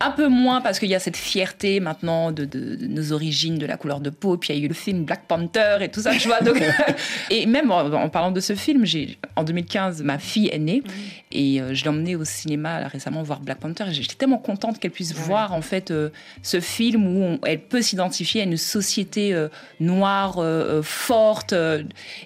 [0.04, 3.56] un peu moins parce qu'il y a cette fierté maintenant de, de- de nos origines,
[3.58, 4.36] de la couleur de peau.
[4.36, 6.40] Puis il y a eu le film Black Panther et tout ça, tu vois.
[6.40, 6.62] Donc,
[7.30, 10.82] et même en, en parlant de ce film, j'ai, en 2015, ma fille est née
[11.30, 13.84] et euh, je l'ai emmenée au cinéma là, récemment voir Black Panther.
[13.90, 16.10] J'étais tellement contente qu'elle puisse voir en fait euh,
[16.42, 19.48] ce film où on- elle peut s'identifier à une société euh,
[19.80, 20.38] noire,
[20.82, 21.54] forte.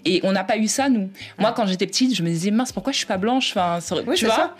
[0.05, 1.11] et on n'a pas eu ça, nous.
[1.39, 3.51] Moi, quand j'étais petite, je me disais, mince, pourquoi je suis pas blanche?
[3.57, 4.35] Enfin, Oui, Tu vois?
[4.35, 4.55] ça.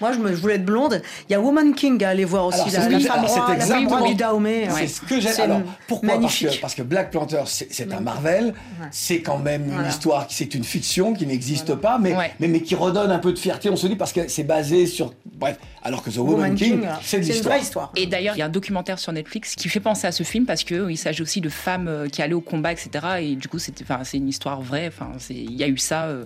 [0.00, 1.02] Moi, je, me, je voulais être blonde.
[1.28, 2.58] Il y a Woman King à aller voir aussi.
[2.60, 4.66] Alors, c'est la, femme roi, c'est la femme roi exactement- du Dahomey.
[4.68, 4.86] C'est Ouais.
[4.86, 5.28] ce que j'ai.
[5.40, 6.20] Alors, pourquoi?
[6.20, 8.54] Parce que, parce que Black Panther, c'est un Marvel,
[8.90, 12.32] c'est quand même une histoire c'est une fiction qui n'existe pas, mais, Ouais.
[12.40, 14.86] mais, mais qui redonne un peu de fierté, on se dit, parce que c'est basé
[14.86, 15.14] sur.
[15.34, 17.54] Bref, alors que The Woman, Woman King, King, c'est l'histoire.
[17.54, 17.92] vraie histoire.
[17.96, 20.46] Et d'ailleurs, il y a un documentaire sur Netflix qui fait penser à ce film
[20.46, 22.90] parce qu'il s'agit aussi de femmes euh, qui allaient au combat, etc.
[23.20, 23.72] Et du coup, c'est
[24.14, 24.88] une histoire vraie.
[24.88, 26.24] Enfin, c'est- il y a eu ça euh,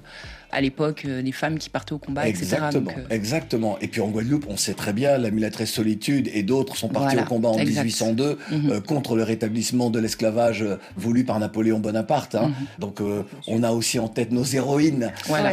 [0.52, 2.44] à l'époque, euh, des femmes qui partaient au combat, etc.
[2.44, 3.78] Exactement, Donc, euh, exactement.
[3.80, 7.16] Et puis en Guadeloupe, on sait très bien, la Mulatresse Solitude et d'autres sont partis
[7.16, 7.84] Voilà, au combat en exact.
[7.84, 8.70] 1802 Mhm.
[8.70, 10.64] euh, contre le rétablissement de l'esclavage
[10.96, 12.34] voulu par Napoléon Bonaparte.
[12.34, 12.48] hein.
[12.48, 12.54] Mhm.
[12.78, 15.12] Donc euh, on a aussi en tête nos héroïnes.
[15.26, 15.52] Voilà.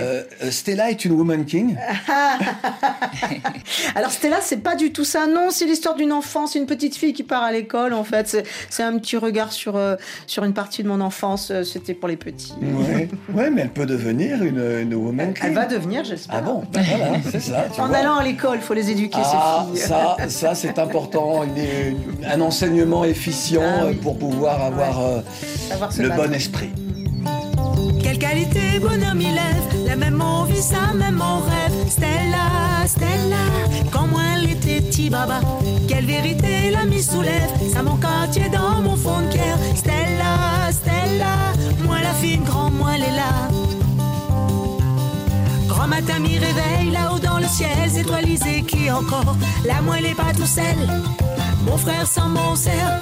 [0.52, 1.76] Stella est une Woman King.
[3.96, 5.28] Alors Stella, c'est pas du tout ça.
[5.28, 7.94] Non, c'est l'histoire d'une enfance, une petite fille qui part à l'école.
[7.94, 11.52] En fait, c'est- un petit regard sur euh, sur une partie de mon enfance.
[11.64, 12.54] C'était pour les petits.
[12.62, 13.08] Ouais.
[13.34, 15.44] ouais, mais elle peut devenir une, une Woman King.
[15.48, 16.38] Elle va devenir, j'espère.
[16.40, 17.66] Ah bon, ben voilà, c'est ça.
[17.74, 17.98] tu En vois.
[17.98, 19.88] allant à l'école, il faut les éduquer Ah, ces filles.
[19.88, 21.44] ça, ça c'est important.
[21.44, 23.96] Une- un enseignement efficient Ah oui.
[23.96, 25.20] pour pouvoir avoir euh,
[25.98, 26.24] le battre.
[26.28, 26.70] bon esprit.
[28.02, 31.88] Quelle qualité, bonhomme il lève, la même envie, ça même en rêve.
[31.90, 33.36] Stella, Stella,
[33.92, 35.40] quand moi elle était petit baba,
[35.88, 39.58] quelle vérité la mise soulève, ça mon quartier dans mon fond de cœur.
[39.76, 41.36] Stella, Stella,
[41.86, 42.69] moi la fine, grand,
[45.90, 49.36] matin, réveille là-haut dans le ciel, étoilisé qui encore.
[49.66, 50.78] La moelle est pas tout seul.
[51.66, 53.00] Mon frère sans mon cerf,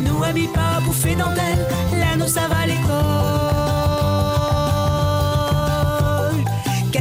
[0.00, 1.66] nous habite pas bouffé dentelle.
[1.98, 3.59] Là, nous ça va l'école.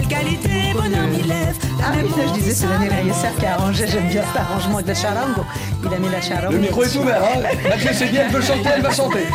[0.09, 1.55] Qualité, bonhomme il lève.
[1.81, 3.85] Ah oui, ça, je disais, c'est Daniel Ayesser qui a arrangé.
[3.87, 5.45] J'aime bien cet arrangement avec la charango.
[5.85, 6.51] Il a mis la charango.
[6.53, 7.21] Le micro est ouvert.
[7.23, 7.41] Hein.
[7.69, 9.25] Mathieu, c'est bien, elle veut chanter, elle va chanter.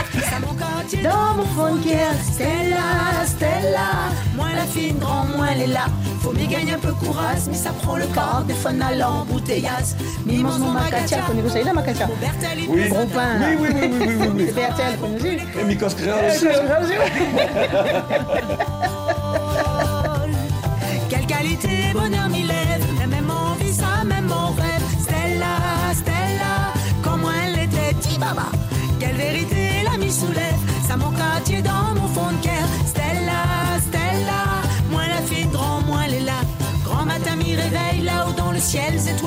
[1.03, 4.11] Dans mon fond de cœur, Stella, Stella.
[4.37, 5.87] Moi la fine, grand, moi elle est là.
[6.21, 8.43] Faut m'y gagner un peu courage, mais ça prend le corps.
[8.47, 9.95] Des fois, à l'embouteillage.
[10.27, 12.09] Mimos mon macatia, connaissez-vous ça, macatia?
[12.69, 13.39] Oui, Gros pain.
[13.41, 14.45] oui, oui, oui, oui, oui, oui.
[14.49, 16.47] C'est BRTL, connaissez Et Mikos Créole aussi.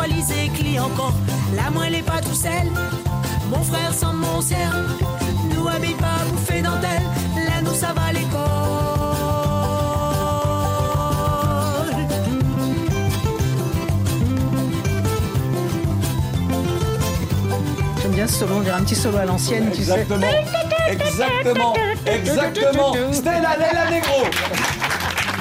[0.07, 1.13] Étoilisé, clie encore.
[1.55, 2.71] La moi elle est pas tout seul.
[3.49, 4.75] Mon frère sans mon cerf.
[5.53, 7.03] Nous habite pas bouffé dentelle.
[7.35, 8.37] Là nous ça va à l'école.
[18.01, 19.99] J'aime bien ce solo, on dirait un petit solo à l'ancienne, tu sais.
[19.99, 20.27] Exactement.
[20.89, 21.73] Exactement.
[22.05, 22.93] Exactement.
[23.13, 24.23] Stella Nella Negro.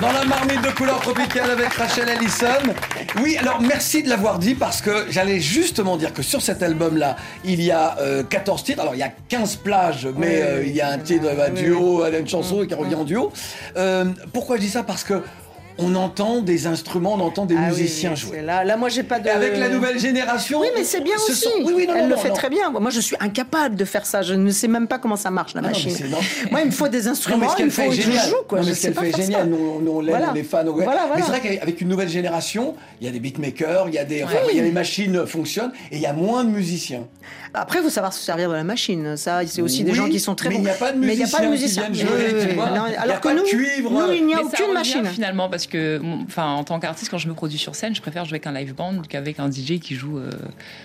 [0.01, 2.75] Dans la marmite de couleur tropicale avec Rachel Ellison.
[3.23, 7.17] Oui, alors merci de l'avoir dit parce que j'allais justement dire que sur cet album-là,
[7.45, 8.83] il y a euh, 14 titres.
[8.83, 11.51] Alors il y a 15 plages, mais Oui, euh, il y a un titre, un
[11.51, 13.33] duo, une chanson qui revient en duo.
[13.77, 14.83] Euh, pourquoi je dis ça?
[14.83, 15.23] Parce que
[15.79, 18.41] on entend des instruments, on entend des Ah musiciens oui, jouer.
[18.43, 19.27] Là, là, moi, j'ai pas de.
[19.27, 20.61] Et avec la nouvelle génération.
[20.61, 21.41] Oui, mais c'est bien ce aussi.
[21.43, 22.35] sont- Oui, oui, non, Elle non, le non, fait non.
[22.35, 22.71] très bien.
[22.71, 24.23] Moi, je suis incapable de faire ça.
[24.23, 25.93] Je ne sais même pas comment ça marche, la Ah machine.
[26.51, 27.95] Moi, il me faut des Non, mais instruments, ce il qu'elle me faut fait que
[27.95, 28.61] je joue, quoi.
[28.61, 29.41] Non, mais ce qu'elle pas fait est génial.
[29.43, 29.47] ça.
[29.47, 30.33] Nous, nous, on l'aime, Voilà.
[30.33, 30.65] on est fans.
[30.67, 30.85] ouais.
[30.85, 31.25] Voilà, Mais voilà.
[31.25, 34.25] c'est vrai qu'avec une nouvelle génération, il y a des beatmakers, il y a des,
[34.25, 34.53] enfin, Oui.
[34.53, 37.07] il y a les machines fonctionnent et il y a moins de musiciens.
[37.55, 39.17] Après, il faut savoir se servir de la machine.
[39.17, 40.61] Ça, c'est aussi des gens qui sont très mais bons.
[40.61, 42.09] il n'y a pas de Mais il n'y a pas de musiciens musiciens.
[42.99, 45.05] alors que nous, il n'y a aucune machine.
[45.07, 48.25] finalement parce que, enfin, en tant qu'artiste, quand je me produis sur scène, je préfère
[48.25, 50.31] jouer avec un live band qu'avec un DJ qui joue euh,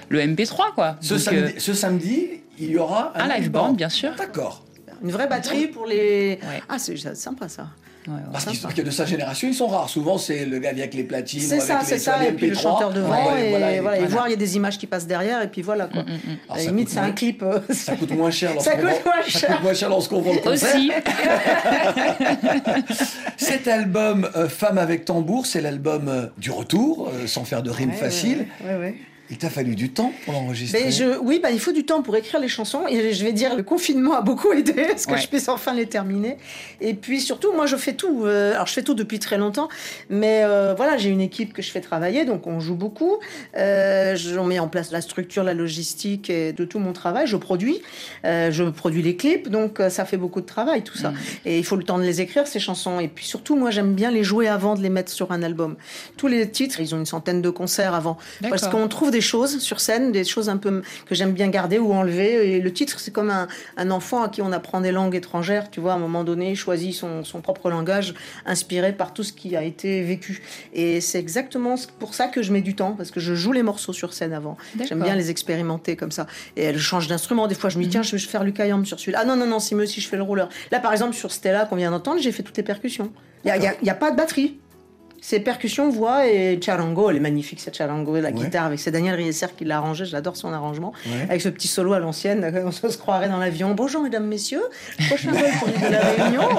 [0.10, 0.98] le MP3, quoi.
[1.02, 4.16] Ce, Donc, samedi, euh, ce samedi, il y aura un live band, bien sûr.
[4.16, 4.64] D'accord.
[5.04, 6.40] Une vraie batterie pour les.
[6.44, 6.62] Ouais.
[6.70, 7.68] Ah, c'est sympa ça.
[8.08, 8.20] Ouais, ouais.
[8.32, 9.90] Parce qu'ils- que de sa génération, ils sont rares.
[9.90, 11.40] Souvent, c'est le gars avec les platines.
[11.42, 12.26] C'est ça, avec c'est les ça.
[12.26, 12.62] Et puis le MP3.
[12.62, 13.10] chanteur devant.
[13.10, 14.08] Ouais, et voilà, voilà, et voilà.
[14.08, 15.42] voir, il y a des images qui passent derrière.
[15.44, 16.04] Et puis voilà, quoi.
[16.04, 16.18] Mm, mm, mm.
[16.30, 17.44] Alors, À la ça limite, c'est un clip.
[17.44, 18.88] euh, Ça coûte moins cher lorsqu'on vend-
[19.28, 20.76] ça coûte moins cher lorsqu'on vend le concert.
[20.76, 20.92] Aussi.
[23.38, 27.70] Cet album euh, Femme avec tambour, c'est l'album euh, du retour, euh, sans faire de
[27.70, 28.46] rime facile.
[29.32, 30.84] Il t'a fallu du temps pour l'enregistrer.
[30.84, 32.82] Ben, je, oui, ben, il faut du temps pour écrire les chansons.
[32.90, 35.22] Et je vais dire, le confinement a beaucoup aidé à ce que Ouais.
[35.22, 36.36] je puisse enfin les terminer.
[36.82, 38.26] Et puis surtout, moi, je fais tout.
[38.26, 39.70] Euh, alors, je fais tout depuis très longtemps.
[40.10, 42.26] Mais euh, voilà, j'ai une équipe que je fais travailler.
[42.26, 43.20] Donc, on joue beaucoup.
[43.58, 47.26] Euh, on met en place la structure, la logistique et de tout mon travail.
[47.26, 47.82] Je produis.
[48.26, 49.48] Euh, je produis les clips.
[49.48, 51.14] Donc, ça fait beaucoup de travail, tout ça.
[51.46, 53.00] Et il faut le temps de les écrire, ces chansons.
[53.00, 55.78] Et puis surtout, moi, j'aime bien les jouer avant de les mettre sur un album.
[56.18, 58.18] Tous les titres, ils ont une centaine de concerts avant.
[58.50, 61.48] Parce qu'on trouve des des choses sur scène, des choses un peu que j'aime bien
[61.50, 62.56] garder ou enlever.
[62.56, 63.48] Et le titre, c'est comme un,
[63.78, 66.56] un, enfant à qui on apprend des langues étrangères, tu vois, à un moment donné,
[66.56, 68.16] choisit son, son propre langage,
[68.48, 70.42] inspiré par tout ce qui a été vécu.
[70.74, 73.62] Et c'est exactement pour ça que je mets du temps, parce que je joue les
[73.62, 74.58] morceaux sur scène avant.
[74.88, 76.26] J'aime bien les expérimenter comme ça.
[76.58, 77.48] Et elle change d'instrument.
[77.48, 79.20] Des fois, je me dis, tiens, je vais faire Lucas Yam sur celui-là.
[79.22, 80.50] Ah non, non, non, si, mais aussi, je fais le rouleur.
[80.72, 83.12] Là, par exemple, sur Stella, qu'on vient d'entendre, j'ai fait toutes les percussions.
[83.46, 84.58] Il n'y a, a, a, pas de batterie.
[85.24, 87.12] C'est percussion, voix et charango.
[87.12, 88.34] Elle est magnifique cette charango, la ouais.
[88.34, 90.04] guitare avec c'est Daniel Riesser qui l'a arrangé.
[90.06, 91.24] J'adore son arrangement ouais.
[91.30, 92.52] avec ce petit solo à l'ancienne.
[92.66, 93.76] On se croirait dans l'avion.
[93.76, 94.64] Bonjour mesdames messieurs,
[95.08, 96.50] prochain vol pour l'île de la Réunion.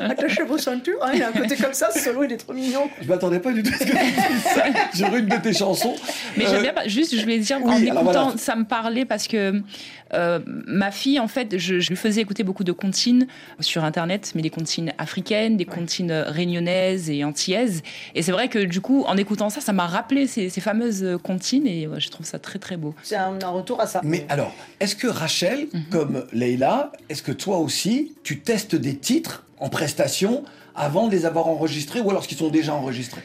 [0.00, 0.98] Attachez vos ceintures.
[1.00, 1.90] Ah, il a un côté comme ça.
[1.90, 2.90] Ce solo il est trop mignon.
[3.00, 4.64] Je m'attendais pas du tout à ce que tu dises ça.
[4.94, 5.94] J'ai une de tes chansons.
[6.36, 6.50] Mais euh...
[6.50, 6.74] j'aime bien.
[6.86, 8.32] Juste, je vais dire oui, en écoutant, voilà.
[8.36, 9.62] ça me parlait parce que.
[10.14, 13.26] Euh, ma fille, en fait, je, je, lui faisais écouter beaucoup de comptines
[13.60, 17.82] sur Internet, mais des comptines africaines, des comptines réunionnaises et antillaises.
[18.14, 21.18] Et c'est vrai que du coup, en écoutant ça, ça m'a rappelé ces, ces, fameuses
[21.22, 22.94] comptines et ouais, je trouve ça très très beau.
[23.02, 24.00] C'est un, un, retour à ça.
[24.04, 25.88] Mais alors, est-ce que Rachel, mm -hmm.
[25.90, 30.44] comme Leïla, est-ce que toi aussi, tu testes des titres en prestation
[30.74, 33.22] avant de les avoir enregistrés ou alors qu'ils sont déjà enregistrés?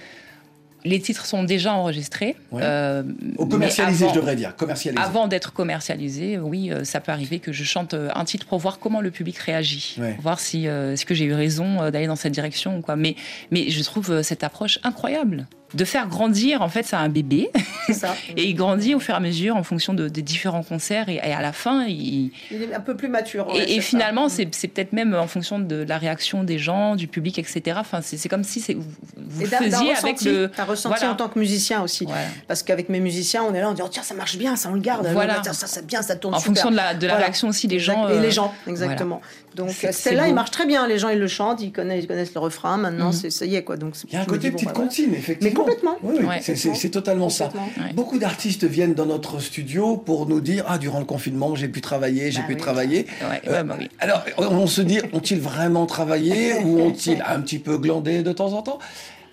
[0.84, 2.36] Les titres sont déjà enregistrés.
[2.52, 2.62] Ouais.
[2.64, 3.04] Euh,
[3.38, 4.56] Au commercialisé, je devrais dire.
[4.56, 5.02] Commercialisé.
[5.02, 8.60] Avant d'être commercialisé, oui, euh, ça peut arriver que je chante euh, un titre pour
[8.60, 10.14] voir comment le public réagit, ouais.
[10.14, 12.96] pour voir si euh, est-ce que j'ai eu raison d'aller dans cette direction ou quoi.
[12.96, 13.16] Mais
[13.52, 17.50] mais je trouve cette approche incroyable de faire grandir en fait c'est un bébé.
[17.92, 18.16] Ça.
[18.38, 21.16] et il grandit au fur et à mesure en fonction de, des différents concerts et,
[21.16, 22.32] et, à la fin il...
[22.52, 25.60] il est un peu plus mature ouais, et, et finalement c'est peut-être même en fonction
[25.60, 28.84] de la réaction des gens du public etc enfin c'est comme si vous,
[29.18, 31.14] vous et faisiez avec le as ressenti voilà.
[31.14, 32.06] en tant que musicien aussi.
[32.06, 32.22] Voilà.
[32.48, 34.70] parce qu'avec mes musiciens on est là on dit oh, tiens ça marche bien ça
[34.70, 35.08] on le garde.
[35.12, 35.44] Voilà.
[35.44, 36.54] ça c'est bien ça tourne en super.
[36.54, 39.22] fonction de la, de la réaction aussi des gens et les gens exactement
[39.56, 42.34] donc celle-là il marche très bien les gens ils le chantent ils connaissent, ils connaissent
[42.34, 43.16] le refrain maintenant Mhm.
[43.16, 43.30] mm -hmm.
[43.40, 45.96] ça y est quoi donc il y a un côté petite comptine effectivement mais complètement
[46.04, 46.38] oui, oui.
[46.82, 47.46] C'est totalement ça.
[47.82, 47.94] Ouais.
[48.00, 51.82] Beaucoup d'artistes viennent dans notre studio pour nous dire Ah, durant le confinement, j'ai pu
[51.90, 52.66] travailler, j'ai bah pu oui.
[52.68, 53.00] travailler.
[53.30, 53.88] Ouais, euh, bah oui.
[54.06, 54.22] Alors,
[54.64, 58.62] on se dit Ont-ils vraiment travaillé ou ont-ils un petit peu glandé de temps en
[58.68, 58.80] temps?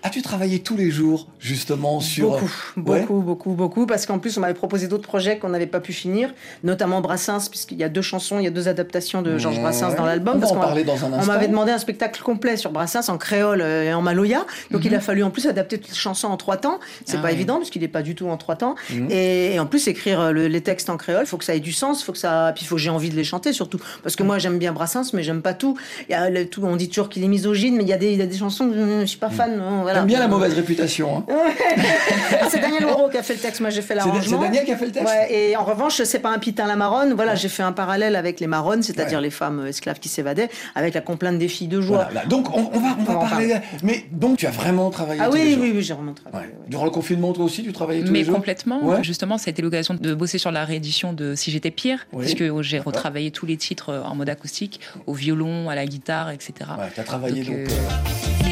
[0.01, 2.29] As-tu travaillé tous les jours, justement, sur...
[2.29, 2.45] Beaucoup,
[2.77, 3.01] ouais.
[3.01, 5.91] beaucoup, beaucoup, beaucoup, parce qu'en plus, on m'avait proposé d'autres projets qu'on n'avait pas pu
[5.91, 6.33] finir,
[6.63, 9.89] notamment Brassens, puisqu'il y a deux chansons, il y a deux adaptations de Georges Brassens
[9.89, 9.95] ouais.
[9.97, 10.37] dans l'album.
[10.37, 11.19] On va en parler dans un instant.
[11.21, 14.83] On m'avait demandé un spectacle complet sur Brassens, en créole et en maloya, donc mm
[14.83, 14.87] -hmm.
[14.87, 16.79] il a fallu en plus adapter toutes les chansons en trois temps.
[17.05, 18.75] C'est ah, pas évident, parce qu'il n'est pas du tout en trois temps.
[18.89, 19.11] Mm -hmm.
[19.11, 21.65] et, et, en plus, écrire le, les textes en créole, il faut que ça ait
[21.71, 22.51] du sens, faut que ça...
[22.55, 23.79] puis il faut que j'ai envie de les chanter, surtout.
[24.03, 25.73] Parce que moi, j'aime bien Brassens, mais j'aime pas tout.
[26.07, 26.61] Il y a le, tout.
[26.63, 28.37] On dit toujours qu'il est misogyne, mais il y, a des, il y a des
[28.37, 29.51] chansons, je, suis pas fan.
[29.57, 29.99] Non, voilà.
[30.01, 31.17] J'aime bien la mauvaise réputation.
[31.29, 31.33] Hein.
[32.49, 34.21] c'est Daniel Moreau qui a fait le texte, moi j'ai fait l'arrangement.
[34.21, 36.67] C'est Daniel qui a fait le texte ouais, Et en revanche, c'est pas un pitin
[36.67, 37.13] la marronne.
[37.13, 37.37] Voilà, ouais.
[37.37, 39.23] j'ai fait un parallèle avec les marronnes, c'est-à-dire ouais.
[39.25, 42.07] les femmes esclaves qui s'évadaient, avec la complainte des filles de joie.
[42.11, 43.55] Voilà, donc on, on, va, on va on parler.
[43.83, 45.63] Mais donc tu as vraiment travaillé Ah tous oui, les jours.
[45.63, 46.51] oui, oui, j'ai vraiment travaillé.
[46.67, 49.01] Durant le confinement, toi aussi, tu travaillais tous Mais les jours complètement.
[49.01, 52.61] Justement, ça a été l'occasion de bosser sur la réédition de Si j'étais pire, puisque
[52.61, 56.53] j'ai retravaillé tous les titres en mode acoustique, au violon, à la guitare, etc.
[56.77, 57.55] Ouais, tu as travaillé donc.
[57.55, 58.43] donc euh...
[58.43, 58.48] Si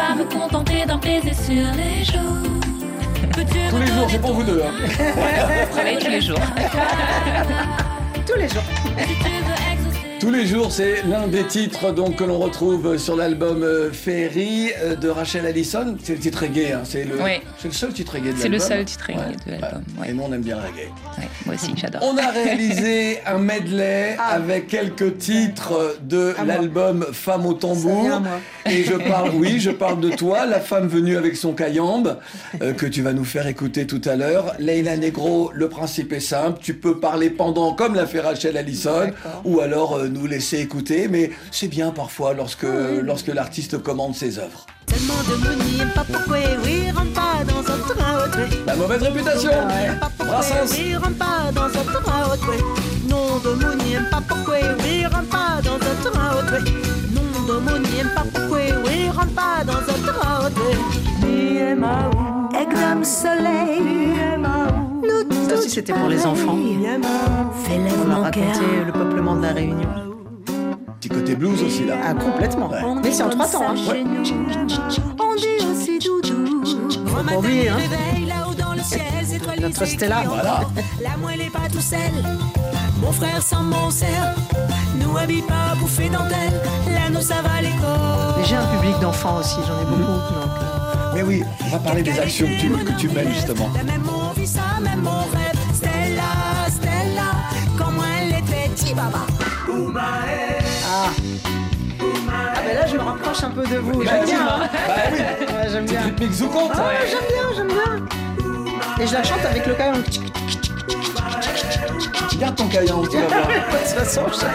[0.00, 2.60] pas me contenter d'un baiser sur les joues.
[3.70, 4.62] Tous les jours, c'est pour vous deux.
[4.62, 4.72] Hein.
[5.70, 6.40] Travailler tous les jours.
[8.26, 8.62] tous les jours.
[10.20, 14.68] Tous les jours, c'est l'un des titres donc, que l'on retrouve sur l'album euh, Ferry
[14.82, 15.96] euh, de Rachel Allison.
[16.02, 16.82] C'est le titre reggae, hein.
[16.84, 17.40] c'est le, oui.
[17.64, 18.42] le seul titre reggae de l'album.
[18.42, 19.36] C'est le seul titre reggae ouais.
[19.46, 19.82] de l'album.
[19.98, 20.10] Ouais.
[20.10, 20.90] Et nous, on aime bien le reggae.
[21.46, 22.02] moi aussi, j'adore.
[22.04, 24.34] On a réalisé un medley ah.
[24.34, 28.20] avec quelques titres de l'album Femme au tambour.
[28.66, 32.18] Et je parle, oui, je parle de toi, la femme venue avec son cayambe,
[32.60, 34.52] euh, que tu vas nous faire écouter tout à l'heure.
[34.58, 36.58] Leila Negro, le principe est simple.
[36.60, 39.12] Tu peux parler pendant, comme l'a fait Rachel Allison,
[39.44, 43.00] ou alors euh, nous laisser écouter, mais c'est bien parfois lorsque, oui.
[43.02, 44.66] lorsque l'artiste commande ses œuvres.
[48.66, 49.50] La mauvaise réputation
[50.18, 50.74] Brassens
[53.08, 56.64] Nom de Mouni, pas pourquoi, oui, rentre pas dans un train autre
[57.12, 60.70] Nom de Mouni, pas pourquoi, oui, rentre pas dans un train autre
[62.60, 64.10] Examen soleil,
[65.48, 66.56] ça aussi c'était pour les enfants.
[66.56, 69.88] On a raconté le peuplement de la Réunion.
[71.00, 71.94] Petit côté blues aussi là.
[72.04, 72.68] Ah complètement.
[72.68, 72.82] Ouais.
[73.02, 73.62] Mais c'est en trois temps.
[73.68, 73.74] Hein.
[73.88, 74.04] Ouais.
[75.18, 76.62] On dit aussi doudou.
[77.26, 77.78] Pour lui, hein.
[79.60, 80.22] Notre Stella.
[80.26, 80.60] Voilà.
[81.02, 81.98] La moelle est pas tout seul.
[83.00, 84.34] Mon frère sans mon cerf.
[84.98, 86.52] Nous habille pas bouffer dentelle.
[86.92, 88.44] Là nous ça va l'école.
[88.44, 90.02] J'ai un public d'enfants aussi, j'en ai beaucoup.
[90.02, 90.69] Donc, euh...
[91.14, 93.68] Mais oui, on va parler des actions que tu, que tu mènes justement.
[93.70, 95.58] Même mon vie, ça, même mon rêve.
[95.74, 97.32] Stella, Stella,
[97.78, 99.20] comme moi elle était Tibaba.
[100.86, 101.10] Ah.
[101.98, 104.02] ah ben là je me rapproche un peu de vous.
[104.02, 104.46] J'aime bien.
[104.46, 104.66] Bah
[105.12, 105.18] oui.
[105.18, 106.00] ouais, J'aime bien,
[107.56, 107.96] j'aime bien.
[109.00, 110.02] Et je la chante avec le caillon.
[112.38, 113.46] Garde ton caillon, tu vas voir.
[113.48, 114.46] De toute façon, je-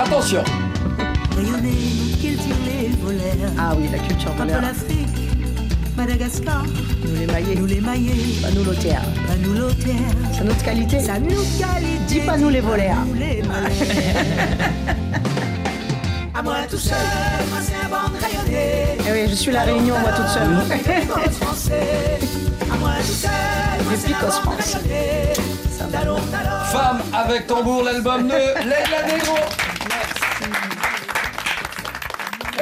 [0.00, 0.44] Attention.
[3.58, 4.60] Ah oui, la culture Entre polaire.
[4.60, 5.08] l'Afrique,
[5.96, 6.62] Madagascar,
[7.04, 7.54] Nous les maillets.
[7.56, 9.00] nous les maillets, Pas nous l'auteur.
[9.26, 9.94] pas nous l'auteur.
[10.32, 11.00] C'est notre qualité.
[11.00, 11.28] Ça nous
[11.58, 11.98] qualité.
[12.06, 13.42] Dis pas nous les les maillets.
[16.38, 16.92] À moi tout seul,
[17.48, 18.98] moi c'est un bande rayonné.
[19.08, 21.32] Eh oui, je suis la réunion, moi toute seule.
[21.40, 22.18] Français.
[22.70, 23.30] À moi tout seul,
[23.84, 24.78] moi Les c'est un Picos bande français.
[24.86, 25.32] rayonné.
[25.92, 26.64] Talon, talon.
[26.72, 29.36] Femme avec tambour, l'album de Leila Negro.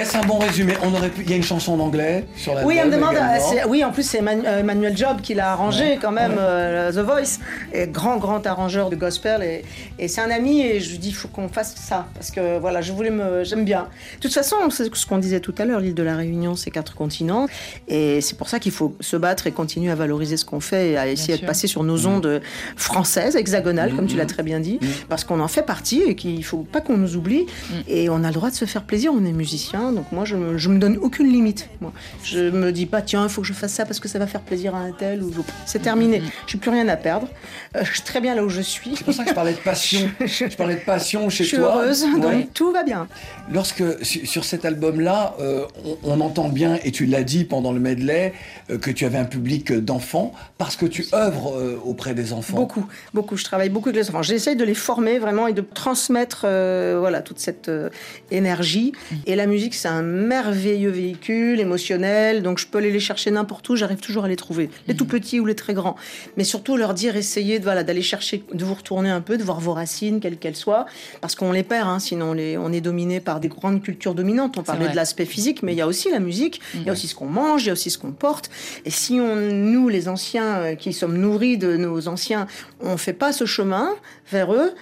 [0.04, 1.22] Est-ce un bon résumé On aurait pu.
[1.22, 2.70] Il y a une chanson en anglais sur l'album.
[2.74, 3.16] Oui, me demande.
[3.40, 6.92] c'est- oui, en plus, c'est Emmanuel, euh, Emmanuel Job qui l'a arrangé quand même, euh,
[6.92, 7.38] The Voice.
[7.72, 9.42] Et grand, grand arrangeur de gospel.
[9.42, 9.64] Et,
[9.98, 10.60] et c'est un ami.
[10.60, 12.06] Et je lui dis, faut qu'on fasse ça.
[12.12, 13.44] Parce que voilà, je voulais me.
[13.44, 13.88] J'aime bien.
[14.16, 16.70] De toute façon, c'est ce qu'on disait tout à l'heure l'île de la Réunion, c'est
[16.70, 17.46] quatre continents.
[17.88, 20.90] Et c'est pour ça qu'il faut se battre et continuer à valoriser ce qu'on fait
[20.90, 22.42] et à essayer de passer sur nos ondes
[22.76, 24.78] françaises, hexagonales, comme tu l'as très bien dit.
[25.08, 27.46] Parce qu'on en fait partie et qu'il faut pas qu'on nous oublie.
[27.88, 29.10] Et on a le droit de se faire plaisir.
[29.14, 29.92] On est musicien.
[29.94, 31.68] Donc moi, je me, je me donne aucune limite.
[31.80, 31.92] Moi.
[32.22, 34.26] Je me dis pas, tiens, il faut que je fasse ça parce que ça va
[34.26, 35.22] faire plaisir à un tel.
[35.22, 35.32] Ou...
[35.66, 36.22] C'est terminé.
[36.46, 37.28] J'ai plus rien à perdre.
[37.76, 38.94] Euh, je suis très bien là où je suis.
[38.96, 40.08] C'est pour ça que je parlais de passion.
[40.26, 41.76] Je parlais de passion chez Je suis toi.
[41.82, 42.20] heureuse, Ouais.
[42.20, 43.06] donc tout va bien.
[43.52, 47.72] Lorsque su- sur cet album-là, euh, on, on entend bien, et tu l'as dit pendant
[47.72, 48.32] le medley,
[48.70, 52.56] euh, que tu avais un public d'enfants parce que tu œuvres euh, auprès des enfants.
[52.56, 53.36] Beaucoup, beaucoup.
[53.36, 54.22] Je travaille beaucoup avec les enfants.
[54.22, 57.88] J'essaye de les former vraiment et de transmettre euh, voilà, toute cette euh,
[58.30, 58.92] énergie.
[59.26, 62.42] Et la musique, c'est un merveilleux véhicule émotionnel.
[62.42, 63.76] Donc, je peux aller les chercher n'importe où.
[63.76, 64.70] J'arrive toujours à les trouver.
[64.88, 65.94] Les tout petits ou les très grands.
[66.38, 69.42] Mais surtout, leur dire, essayez de, voilà, d'aller chercher, de vous retourner un peu, de
[69.42, 70.86] voir vos racines, quelles qu'elles soient.
[71.20, 74.14] Parce qu'on les perd, hein, sinon on, les, on est dominé par des grandes cultures
[74.14, 74.56] dominantes.
[74.56, 76.62] On parlait de l'aspect physique, mais il y a aussi la musique.
[76.72, 78.48] Il y a aussi ce qu'on mange, il y a aussi ce qu'on porte.
[78.86, 82.46] Et si on, nous, les anciens, euh, qui sommes nourris de nos anciens,
[82.80, 83.90] on fait pas ce chemin
[84.32, 84.72] vers eux,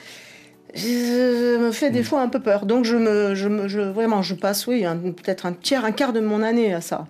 [0.75, 2.67] je me fait des fois un peu peur.
[2.67, 6.13] Donc je me, je me, je, vraiment, je passe, oui, peut-être un tiers, un quart
[6.13, 7.07] de mon année à ça.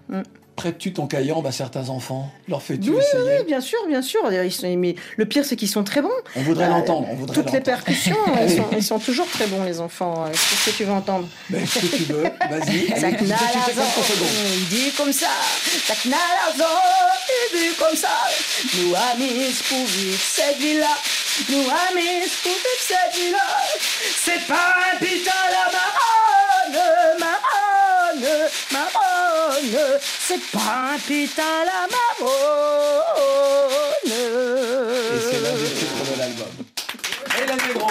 [0.54, 2.30] Prêtes-tu ton caillant à certains enfants?
[2.46, 3.38] Leur fais-tu Oui, essayer?
[3.38, 4.20] oui, bien sûr, bien sûr.
[4.30, 6.10] Ils sont, mais le pire, c'est qu'ils sont très bons.
[6.36, 7.08] On voudrait Euh, l'entendre.
[7.10, 10.24] On voudrait Toutes les percussions, ils sont, ils sont toujours très bons, les enfants.
[10.26, 11.26] Euh, Qu'est-ce que tu veux entendre?
[11.48, 12.88] Ben, ce que tu veux, vas-y.
[13.00, 14.28] Ça Allez, que je te suis 50 secondes.
[14.58, 15.28] il dit comme ça,
[15.74, 18.08] il dit comme ça.
[18.78, 20.94] Nous amis pour vivre cette vie-là,
[21.48, 23.38] nous amis pour vivre cette vie-là.
[24.16, 27.31] C'est pas un piton la marronne,
[29.64, 31.86] C'est pas un piton la
[32.26, 32.32] marronne.
[34.06, 36.46] Et c'est l'un des titres de l'album.
[37.38, 37.86] Et la Negro.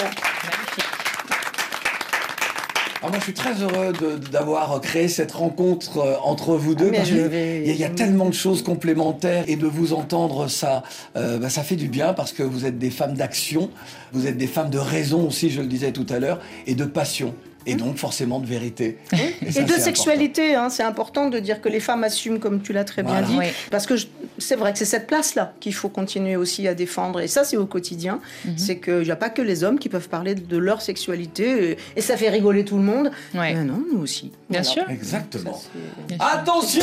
[3.03, 3.93] Ah, moi, je suis très heureux
[4.31, 6.91] d'avoir créé cette rencontre euh, entre vous deux.
[6.91, 9.55] Mais parce je qu'il vais- y, a- il y a tellement de choses complémentaires et
[9.55, 10.83] de vous entendre, ça,
[11.15, 13.71] euh, bah, ça fait du bien parce que vous êtes des femmes d'action,
[14.13, 16.85] vous êtes des femmes de raison aussi, je le disais tout à l'heure, et de
[16.85, 17.33] passion.
[17.65, 18.97] Et donc forcément de vérité.
[19.13, 22.61] Et, ça, Et de sexualité, hein, c'est important de dire que les femmes assument, comme
[22.61, 23.21] tu l'as très Voilà.
[23.21, 23.45] bien dit, Oui.
[23.69, 23.93] parce que
[24.37, 27.57] c'est vrai que c'est cette place-là qu'il faut continuer aussi à défendre, et ça c'est
[27.57, 28.19] au quotidien.
[28.45, 28.57] Mhm.
[28.57, 31.77] C'est qu'il n'y a pas que les hommes qui peuvent parler de leur sexualité, et,
[31.95, 33.11] et ça fait rigoler tout le monde.
[33.35, 33.53] Ouais.
[33.53, 34.31] Mais non, nous aussi.
[34.49, 34.63] Bien Voilà.
[34.63, 34.89] sûr.
[34.89, 35.53] Exactement.
[35.53, 35.69] Ça,
[36.07, 36.17] Bien.
[36.19, 36.81] Attention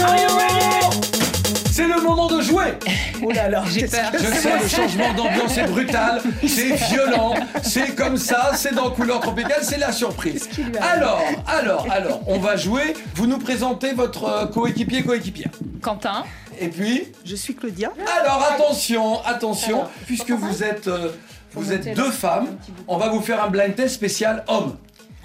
[1.71, 2.75] C'est le moment de jouer
[3.23, 4.11] Oh là là, J'ai peur.
[4.13, 9.21] Je sais, le changement d'ambiance est brutal, c'est violent, c'est comme ça, c'est dans Couleur
[9.21, 10.49] Tropicale, c'est la surprise.
[10.81, 12.95] Alors, alors, alors, on va jouer.
[13.15, 15.51] Vous nous présentez votre euh, coéquipier, coéquipière.
[15.81, 16.25] Quentin,
[16.61, 17.93] Et puis, Je suis Claudia.
[18.21, 21.11] alors attention, attention, Alors, puisque vous êtes, euh,
[21.55, 22.49] vous êtes deux femmes,
[22.89, 24.77] on va vous faire un blind test spécial homme.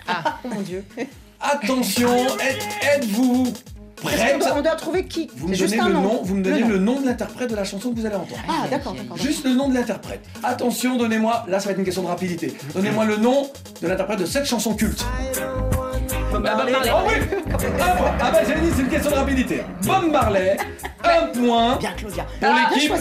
[0.46, 0.84] Oh mon Dieu.
[1.40, 3.52] Attention, êtes- êtes-vous
[4.04, 6.02] prête On doit trouver qui Vous me donnez un le nom.
[6.02, 6.68] nom, vous me donnez nom.
[6.70, 8.42] le nom de l'interprète de la chanson que vous allez entendre.
[8.48, 9.18] Ah, d'accord, d'accord.
[9.18, 10.22] Juste le nom de l'interprète.
[10.44, 12.56] Attention, donnez-moi, là ça va être une question de rapidité.
[12.74, 13.50] Donnez-moi le nom
[13.82, 15.06] de l'interprète de cette chanson culte.
[16.32, 16.74] Bob Marley.
[16.92, 17.14] Oh oui
[17.48, 18.12] point.
[18.20, 19.62] Ah bah j'ai dit, c'est une question de rapidité.
[19.84, 20.58] Bob Marley,
[21.04, 22.24] un point Bien, Claudia.
[22.24, 22.92] pour Ah, l'équipe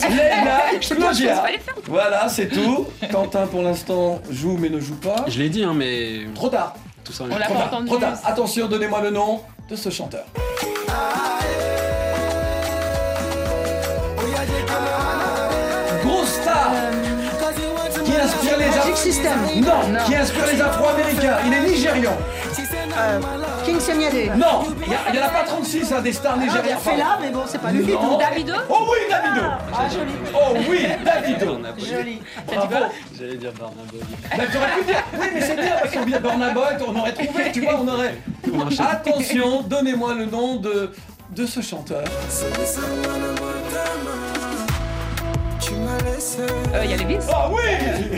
[0.81, 1.43] Je Claudia.
[1.89, 2.87] Voilà, c'est tout.
[3.11, 5.25] Quentin pour l'instant joue mais ne joue pas.
[5.29, 6.75] Je l'ai dit, hein, mais Trop tard.
[7.05, 7.25] tout ça.
[7.25, 7.69] On l'a Trop pas tard.
[7.75, 7.87] entendu.
[7.87, 8.19] Trop tard.
[8.25, 9.41] Attention, donnez-moi le nom
[9.71, 10.25] de ce chanteur.
[16.05, 16.73] Grosse star
[18.05, 19.33] qui inspire les Magic Af- System.
[19.57, 20.05] Non, Non.
[20.07, 21.37] qui inspire les Afro-Américains.
[21.47, 22.17] Il est nigérian.
[22.99, 23.19] Euh,
[23.65, 24.37] King Senyade.
[24.37, 26.79] Non, il n'y en a pas 36 hein, des stars Ah, nigériennes.
[26.79, 28.19] fait là, mais bon, c'est pas lui Non.
[28.19, 29.47] Davido Oh oui, Davido.
[29.73, 30.13] Ah, joli.
[30.35, 31.59] Oh oui, Davido.
[31.79, 32.23] Joli.
[32.47, 32.75] Bravo.
[33.19, 33.99] J'allais dire Barnabo.
[34.37, 36.99] Bah, tu aurais pu dire, oui, mais c'est bien parce qu'on vient de Bornabo, on
[36.99, 38.17] aurait trouvé, tu vois, on aurait.
[38.91, 40.93] Attention, donnez-moi le nom de,
[41.31, 42.05] de ce chanteur.
[46.75, 47.61] Euh, Il y a les vis Ah oui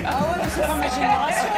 [0.06, 1.48] Ah ouais, c'est ma génération.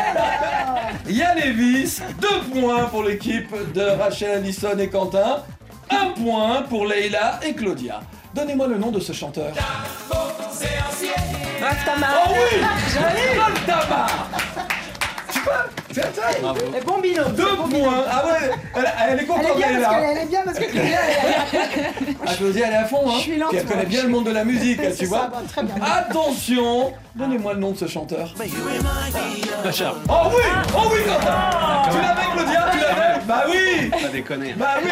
[1.09, 5.45] Yann Levis, deux points pour l'équipe de Rachel Allison et Quentin,
[5.91, 8.01] un point pour Leïla et Claudia.
[8.35, 9.53] Donnez-moi le nom de ce chanteur.
[10.11, 10.17] Oh
[12.33, 12.61] oui.
[13.39, 13.97] Raftama
[15.33, 15.86] Tu Bravo.
[15.99, 17.33] Et bon binôme.
[17.33, 20.01] Deux points Ah ouais Elle, elle est Elle contente bien parce là.
[20.11, 23.13] elle est bien parce que Claudia, elle est- Ah, Claudia, elle est à fond, hein
[23.17, 25.27] Je suis lente, Elle connaît bien le monde de la musique, C'est tu ça, vois
[25.29, 25.75] bah, très bien.
[25.83, 28.35] Attention Donnez-moi le nom de ce chanteur.
[29.65, 29.95] Bachar.
[30.09, 30.43] Oh oui
[30.77, 34.53] Oh oui, Quentin Tu l'avais, Claudia Tu l'avais Bah oui Pas déconner.
[34.55, 34.91] Bah oui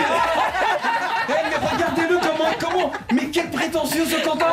[1.29, 4.47] Eh, regardez-le comment, comment Mais quel prétentieux ce Quentin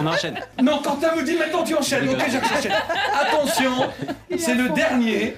[0.00, 0.38] On enchaîne.
[0.62, 2.08] Non, Quentin me dit maintenant tu enchaînes.
[2.08, 2.72] Ok, j'enchaîne.
[3.22, 3.72] Attention,
[4.38, 5.36] c'est le dernier.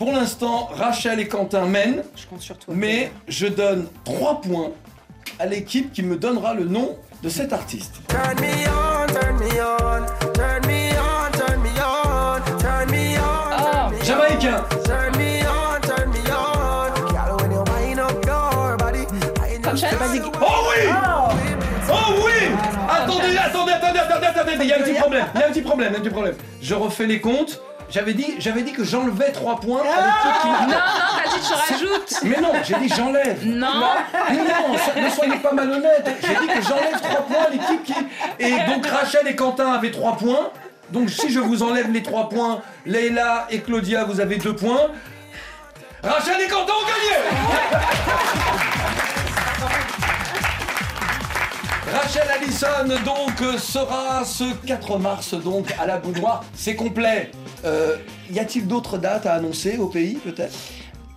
[0.00, 2.72] Pour l'instant, Rachel et Quentin mènent, Je compte sur toi.
[2.74, 4.70] mais je donne 3 points
[5.38, 7.96] à l'équipe qui me donnera le nom de cet artiste.
[8.08, 13.90] Turn me on, turn me on, turn me on, turn me on, turn me on,
[13.90, 14.64] turn me Jamaïcain.
[14.86, 16.90] Turn me on, turn me on.
[20.40, 20.88] Oh oui
[21.92, 22.48] Oh oui
[22.88, 25.50] Attendez, attendez, attendez, attendez, attendez, il y a un petit problème, il y a un
[25.50, 26.36] petit problème, il y a un petit problème.
[26.62, 27.60] Je refais les comptes.
[27.90, 30.80] J'avais dit, j'avais dit que j'enlevais 3 points à l'équipe qui Non, m'a- non,
[31.24, 32.20] t'as dit tu rajoutes.
[32.22, 33.44] Mais non, j'ai dit j'enlève.
[33.44, 33.66] Non.
[34.30, 36.08] Mais non, so- ne soyez pas malhonnête.
[36.22, 37.94] J'ai dit que j'enlève 3 points à l'équipe qui.
[38.38, 40.50] Et donc Rachel et Quentin avaient 3 points.
[40.90, 44.88] Donc si je vous enlève les 3 points, Leïla et Claudia, vous avez 2 points.
[46.04, 48.10] Rachel et Quentin ont gagné
[51.92, 56.44] Rachel Allison donc sera ce 4 mars donc à la boudoir.
[56.54, 57.32] C'est complet.
[57.64, 57.96] Euh,
[58.30, 60.56] y a-t-il d'autres dates à annoncer au pays peut-être?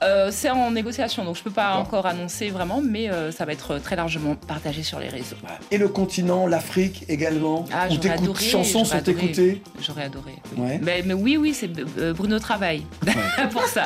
[0.02, 3.54] Euh, c'est en négociation, donc je peux pas encore annoncer vraiment, mais euh, ça va
[3.54, 5.36] être très largement partagé sur les réseaux.
[5.72, 9.18] Et le continent, l'Afrique également Ah, Où j'aurais tes chansons sont adoré.
[9.26, 10.34] écoutées J'aurais adoré.
[10.58, 10.80] Ouais.
[10.84, 11.70] Mais, mais oui, oui, c'est
[12.00, 12.84] euh, Bruno Travail
[13.52, 13.84] pour ça.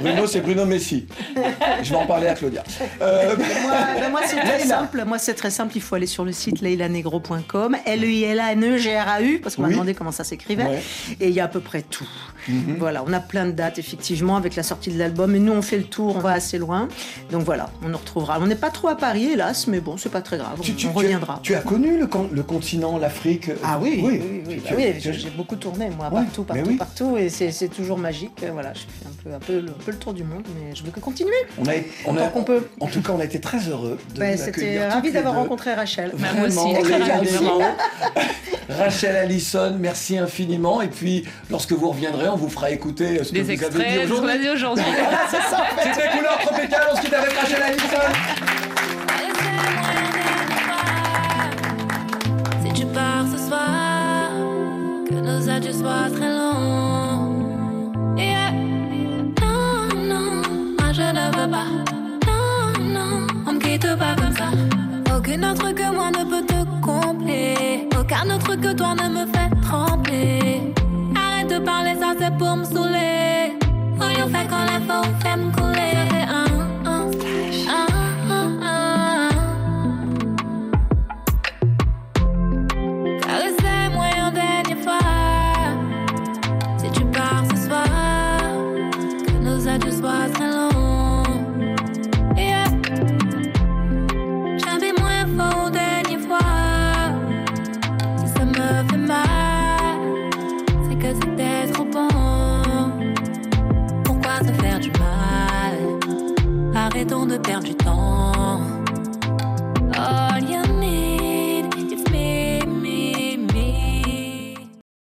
[0.00, 1.06] Bruno, c'est Bruno Messi.
[1.82, 2.62] Je vais en parler à Claudia.
[3.00, 5.04] Euh, Moi, ben, moi, c'est très simple.
[5.06, 5.72] Moi, c'est très simple.
[5.76, 10.64] Il faut aller sur le site leilanegro.com, L-E-I-L-A-N-E-G-R-A-U, parce qu'on m'a demandé comment ça s'écrivait.
[10.64, 10.82] Ouais.
[11.20, 12.08] Et il y a à peu près tout.
[12.48, 12.76] Mhm.
[12.78, 15.37] Voilà, on a plein de dates, effectivement, avec la sortie de l'album.
[15.38, 16.88] Et nous, on fait le tour, on va assez loin.
[17.30, 18.38] Donc voilà, on nous retrouvera.
[18.40, 20.58] On n'est pas trop à Paris, hélas, mais bon, c'est pas très grave.
[20.60, 21.38] tu, on, tu- on tu- reviendra.
[21.44, 23.50] Tu as connu le, con- le continent, l'Afrique?
[23.62, 24.60] Ah oui, oui, oui.
[24.68, 26.76] Bah tu- j'ai beaucoup tourné, moi, partout, mais partout, oui.
[26.76, 27.16] partout.
[27.18, 28.44] Et c'est toujours magique.
[28.52, 30.74] Voilà, je fais un peu, un, peu, le- un peu le tour du monde, mais
[30.74, 31.30] je veux que continuer.
[31.58, 31.72] On a,
[32.06, 32.66] on a, Tant qu'on peut.
[32.80, 36.10] En tout cas, on a été très heureux de vous C'était ravi d'avoir rencontré Rachel.
[36.18, 37.28] Bah, moi aussi, Vraiment, très ravi.
[38.68, 40.82] Rachel Allison, merci infiniment.
[40.82, 44.38] Et puis, lorsque vous reviendrez, on vous fera écouter ce que Des vous avez aujourd'hui.
[44.40, 44.84] dit aujourd'hui.
[45.28, 45.92] c'est ça, en fait.
[45.92, 48.08] C'était Couleur Tropicale, on se quitte avec Rachel Allison.
[52.64, 54.30] Si tu pars ce soir,
[55.08, 57.34] que nos adieux soient très longs.
[58.16, 58.52] Yeah.
[59.40, 60.42] Non, non,
[60.78, 61.68] moi je ne veux pas.
[62.26, 64.50] Non, non, on me quitte pas comme ça.
[65.16, 67.88] Aucun autre que moi ne peut te combler.
[67.98, 70.74] Aucun autre que toi ne me fait trembler.
[71.16, 73.17] Arrête de parler, ça c'est pour me saouler.
[74.38, 75.77] Voyons fait quand les